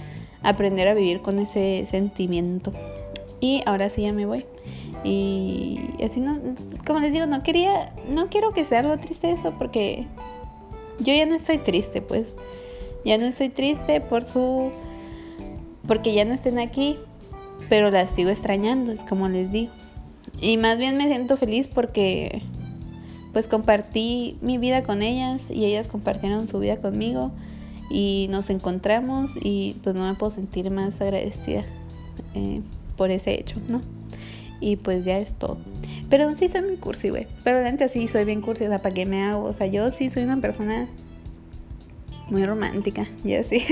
aprender 0.41 0.87
a 0.87 0.93
vivir 0.93 1.21
con 1.21 1.39
ese 1.39 1.85
sentimiento. 1.89 2.71
Y 3.41 3.61
ahora 3.65 3.89
sí 3.89 4.03
ya 4.03 4.13
me 4.13 4.25
voy. 4.25 4.45
Y 5.05 5.79
así 6.03 6.19
no, 6.19 6.39
como 6.85 6.99
les 6.99 7.13
digo, 7.13 7.27
no 7.27 7.43
quería, 7.43 7.93
no 8.09 8.27
quiero 8.27 8.51
que 8.51 8.65
sea 8.65 8.79
algo 8.79 8.97
triste 8.97 9.31
eso 9.31 9.53
porque 9.59 10.07
yo 10.99 11.13
ya 11.13 11.27
no 11.27 11.35
estoy 11.35 11.59
triste, 11.59 12.01
pues. 12.01 12.33
Ya 13.05 13.19
no 13.19 13.25
estoy 13.25 13.49
triste 13.49 14.01
por 14.01 14.25
su, 14.25 14.71
porque 15.87 16.13
ya 16.13 16.25
no 16.25 16.33
estén 16.33 16.57
aquí. 16.57 16.97
pero 17.69 17.89
las 17.91 18.09
sigo 18.11 18.29
extrañando, 18.29 18.91
es 18.91 19.01
como 19.01 19.29
les 19.29 19.51
digo. 19.51 19.71
Y 20.41 20.57
más 20.57 20.77
bien 20.77 20.97
me 20.97 21.07
siento 21.07 21.37
feliz 21.37 21.67
porque 21.67 22.41
pues 23.31 23.47
compartí 23.47 24.37
mi 24.41 24.57
vida 24.57 24.83
con 24.83 25.01
ellas 25.01 25.41
y 25.49 25.65
ellas 25.65 25.87
compartieron 25.87 26.47
su 26.47 26.59
vida 26.59 26.77
conmigo 26.77 27.31
y 27.89 28.27
nos 28.29 28.49
encontramos 28.49 29.31
y 29.41 29.75
pues 29.83 29.95
no 29.95 30.07
me 30.07 30.15
puedo 30.15 30.31
sentir 30.31 30.71
más 30.71 31.01
agradecida 31.01 31.63
eh, 32.33 32.61
por 32.97 33.11
ese 33.11 33.33
hecho, 33.33 33.59
¿no? 33.69 33.81
Y 34.59 34.77
pues 34.77 35.05
ya 35.05 35.17
es 35.17 35.33
todo. 35.33 35.57
Pero 36.09 36.35
sí 36.35 36.47
soy 36.47 36.61
muy 36.61 36.77
cursi, 36.77 37.09
güey. 37.09 37.27
Pero 37.43 37.65
antes 37.65 37.91
sí 37.91 38.07
soy 38.07 38.25
bien 38.25 38.41
cursi, 38.41 38.65
o 38.65 38.69
sea, 38.69 38.79
¿para 38.79 38.93
qué 38.93 39.05
me 39.05 39.23
hago? 39.23 39.45
O 39.45 39.53
sea, 39.53 39.67
yo 39.67 39.91
sí 39.91 40.09
soy 40.09 40.23
una 40.23 40.39
persona 40.39 40.87
muy 42.29 42.45
romántica, 42.45 43.07
y 43.23 43.33
así. 43.33 43.57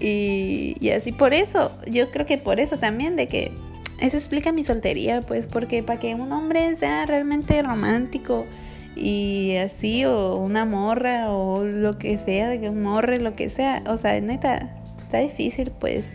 y, 0.00 0.76
y 0.80 0.90
así 0.90 1.12
por 1.12 1.34
eso, 1.34 1.72
yo 1.90 2.10
creo 2.10 2.26
que 2.26 2.38
por 2.38 2.60
eso 2.60 2.78
también, 2.78 3.16
de 3.16 3.28
que 3.28 3.52
eso 4.00 4.16
explica 4.16 4.52
mi 4.52 4.64
soltería, 4.64 5.22
pues, 5.22 5.46
porque 5.46 5.82
para 5.82 5.98
que 5.98 6.14
un 6.14 6.32
hombre 6.32 6.74
sea 6.76 7.06
realmente 7.06 7.60
romántico 7.62 8.46
y 8.94 9.56
así, 9.56 10.04
o 10.04 10.36
una 10.36 10.64
morra, 10.64 11.32
o 11.32 11.64
lo 11.64 11.98
que 11.98 12.18
sea, 12.18 12.48
de 12.48 12.60
que 12.60 12.70
un 12.70 12.82
morre, 12.82 13.20
lo 13.20 13.34
que 13.34 13.48
sea, 13.48 13.82
o 13.86 13.96
sea, 13.96 14.20
neta, 14.20 14.76
está 14.98 15.18
difícil, 15.18 15.72
pues, 15.78 16.12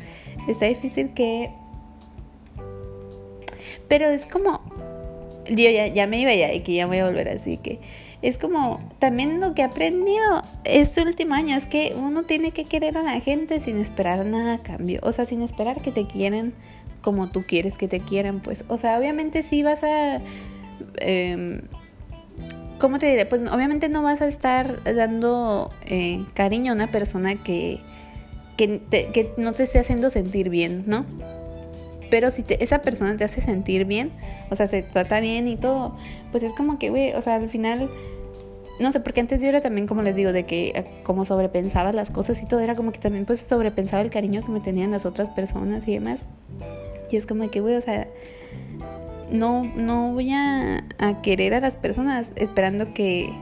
está 0.47 0.65
difícil 0.65 1.13
que... 1.13 1.51
Pero 3.87 4.07
es 4.07 4.25
como, 4.25 4.61
yo 5.47 5.69
ya, 5.69 5.87
ya 5.87 6.07
me 6.07 6.19
iba 6.19 6.33
ya 6.33 6.53
y 6.53 6.61
que 6.61 6.73
ya 6.73 6.87
voy 6.87 6.99
a 6.99 7.05
volver, 7.05 7.29
así 7.29 7.57
que 7.57 7.79
es 8.21 8.37
como 8.37 8.79
también 8.99 9.41
lo 9.41 9.53
que 9.53 9.63
he 9.63 9.65
aprendido 9.65 10.43
este 10.63 11.01
último 11.01 11.35
año 11.35 11.57
es 11.57 11.65
que 11.65 11.93
uno 11.97 12.23
tiene 12.23 12.51
que 12.51 12.63
querer 12.63 12.97
a 12.97 13.03
la 13.03 13.19
gente 13.19 13.59
sin 13.59 13.77
esperar 13.77 14.25
nada 14.25 14.55
a 14.55 14.63
cambio, 14.63 15.01
o 15.03 15.11
sea, 15.11 15.25
sin 15.25 15.41
esperar 15.41 15.81
que 15.81 15.91
te 15.91 16.05
quieren 16.05 16.53
como 17.01 17.29
tú 17.29 17.43
quieres 17.45 17.77
que 17.77 17.87
te 17.87 17.99
quieran, 17.99 18.39
pues, 18.39 18.63
o 18.69 18.77
sea, 18.77 18.97
obviamente 18.97 19.43
sí 19.43 19.61
vas 19.61 19.83
a... 19.83 20.21
Eh, 21.01 21.61
¿Cómo 22.79 22.97
te 22.97 23.09
diré? 23.09 23.25
Pues 23.25 23.41
obviamente 23.51 23.87
no 23.87 24.01
vas 24.01 24.21
a 24.21 24.27
estar 24.27 24.83
dando 24.83 25.71
eh, 25.85 26.25
cariño 26.33 26.71
a 26.71 26.75
una 26.75 26.91
persona 26.91 27.35
que, 27.35 27.79
que, 28.57 28.81
que, 28.89 29.31
no 29.37 29.53
te 29.53 29.63
esté 29.63 29.79
haciendo 29.79 30.09
sentir 30.09 30.49
bien, 30.49 30.83
¿no? 30.87 31.05
Pero 32.13 32.29
si 32.29 32.45
esa 32.59 32.83
persona 32.83 33.17
te 33.17 33.23
hace 33.23 33.41
sentir 33.41 33.85
bien, 33.85 34.11
o 34.51 34.55
sea, 34.55 34.67
te 34.67 34.83
trata 34.83 35.19
bien 35.19 35.47
y 35.47 35.55
todo, 35.55 35.97
pues 36.31 36.43
es 36.43 36.53
como 36.53 36.77
que, 36.77 36.91
güey, 36.91 37.11
o 37.13 37.21
sea, 37.21 37.33
al 37.37 37.49
final, 37.49 37.89
no 38.79 38.91
sé, 38.91 38.99
porque 38.99 39.19
antes 39.19 39.41
yo 39.41 39.47
era 39.47 39.61
también, 39.61 39.87
como 39.87 40.03
les 40.03 40.15
digo, 40.15 40.31
de 40.31 40.45
que 40.45 40.73
eh, 40.75 40.85
como 41.01 41.25
sobrepensaba 41.25 41.91
las 41.91 42.11
cosas 42.11 42.39
y 42.43 42.45
todo, 42.45 42.59
era 42.59 42.75
como 42.75 42.91
que 42.91 42.99
también 42.99 43.25
pues 43.25 43.39
sobrepensaba 43.39 44.03
el 44.03 44.11
cariño 44.11 44.45
que 44.45 44.51
me 44.51 44.59
tenían 44.59 44.91
las 44.91 45.07
otras 45.07 45.31
personas 45.31 45.87
y 45.87 45.93
demás. 45.93 46.19
Y 47.09 47.17
es 47.17 47.25
como 47.25 47.49
que, 47.49 47.61
güey, 47.61 47.77
o 47.77 47.81
sea, 47.81 48.07
no, 49.31 49.63
no 49.63 50.13
voy 50.13 50.33
a, 50.33 50.83
querer 51.23 51.55
a 51.55 51.61
las 51.61 51.77
personas 51.77 52.27
esperando 52.35 52.93
que 52.93 53.33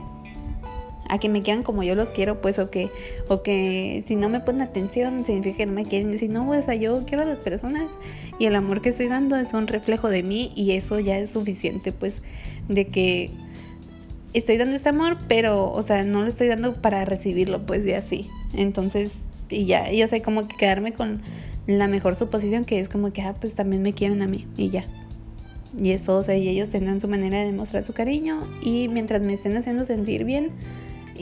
a 1.12 1.18
que 1.18 1.28
me 1.28 1.42
quieran 1.42 1.62
como 1.62 1.82
yo 1.82 1.94
los 1.94 2.08
quiero, 2.08 2.40
pues, 2.40 2.58
o 2.58 2.70
que, 2.70 2.88
o 3.28 3.42
que 3.42 4.02
si 4.08 4.16
no 4.16 4.30
me 4.30 4.40
ponen 4.40 4.62
atención, 4.62 5.26
significa 5.26 5.58
que 5.58 5.66
no 5.66 5.74
me 5.74 5.84
quieren. 5.84 6.10
decir, 6.10 6.30
no, 6.30 6.48
o 6.48 6.62
sea, 6.62 6.74
yo 6.74 7.04
quiero 7.04 7.24
a 7.24 7.26
las 7.26 7.36
personas 7.36 7.84
y 8.38 8.46
el 8.46 8.56
amor 8.56 8.80
que 8.80 8.88
estoy 8.88 9.08
dando 9.08 9.36
es 9.36 9.52
un 9.52 9.66
reflejo 9.66 10.08
de 10.08 10.22
mí 10.22 10.52
y 10.56 10.72
eso 10.72 10.98
ya 11.00 11.18
es 11.18 11.32
suficiente, 11.32 11.92
pues, 11.92 12.14
de 12.70 12.86
que 12.86 13.30
estoy 14.32 14.56
dando 14.56 14.74
este 14.74 14.88
amor, 14.88 15.18
pero, 15.28 15.70
o 15.70 15.82
sea, 15.82 16.02
no 16.02 16.22
lo 16.22 16.28
estoy 16.28 16.48
dando 16.48 16.72
para 16.72 17.04
recibirlo, 17.04 17.66
pues, 17.66 17.84
de 17.84 17.94
así. 17.94 18.30
Entonces, 18.54 19.18
y 19.50 19.66
ya, 19.66 19.92
yo 19.92 20.08
sé 20.08 20.22
como 20.22 20.48
que 20.48 20.56
quedarme 20.56 20.94
con 20.94 21.20
la 21.66 21.88
mejor 21.88 22.14
suposición 22.14 22.64
que 22.64 22.80
es 22.80 22.88
como 22.88 23.12
que, 23.12 23.20
ah, 23.20 23.34
pues 23.38 23.52
también 23.52 23.82
me 23.82 23.92
quieren 23.92 24.22
a 24.22 24.28
mí 24.28 24.46
y 24.56 24.70
ya. 24.70 24.86
Y 25.78 25.90
eso, 25.90 26.16
o 26.16 26.22
sea, 26.22 26.36
y 26.36 26.48
ellos 26.48 26.70
tendrán 26.70 27.02
su 27.02 27.08
manera 27.08 27.38
de 27.40 27.44
demostrar 27.44 27.84
su 27.84 27.92
cariño 27.92 28.48
y 28.62 28.88
mientras 28.88 29.20
me 29.20 29.34
estén 29.34 29.54
haciendo 29.58 29.84
sentir 29.84 30.24
bien 30.24 30.52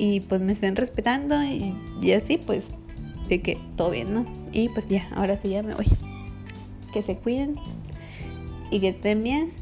y 0.01 0.21
pues 0.21 0.41
me 0.41 0.53
estén 0.53 0.77
respetando 0.77 1.43
y, 1.43 1.75
y 2.01 2.13
así, 2.13 2.39
pues 2.39 2.71
de 3.29 3.43
que 3.43 3.59
todo 3.77 3.91
bien, 3.91 4.15
¿no? 4.15 4.25
Y 4.51 4.71
pues 4.71 4.89
ya, 4.89 5.07
ahora 5.15 5.37
sí 5.37 5.51
ya 5.51 5.63
me 5.63 5.75
voy. 5.75 5.87
Que 6.95 7.03
se 7.03 7.17
cuiden 7.17 7.57
y 8.71 8.81
que 8.81 8.89
estén 8.89 9.23
bien 9.23 9.53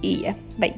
y 0.00 0.22
ya, 0.22 0.36
bye. 0.56 0.74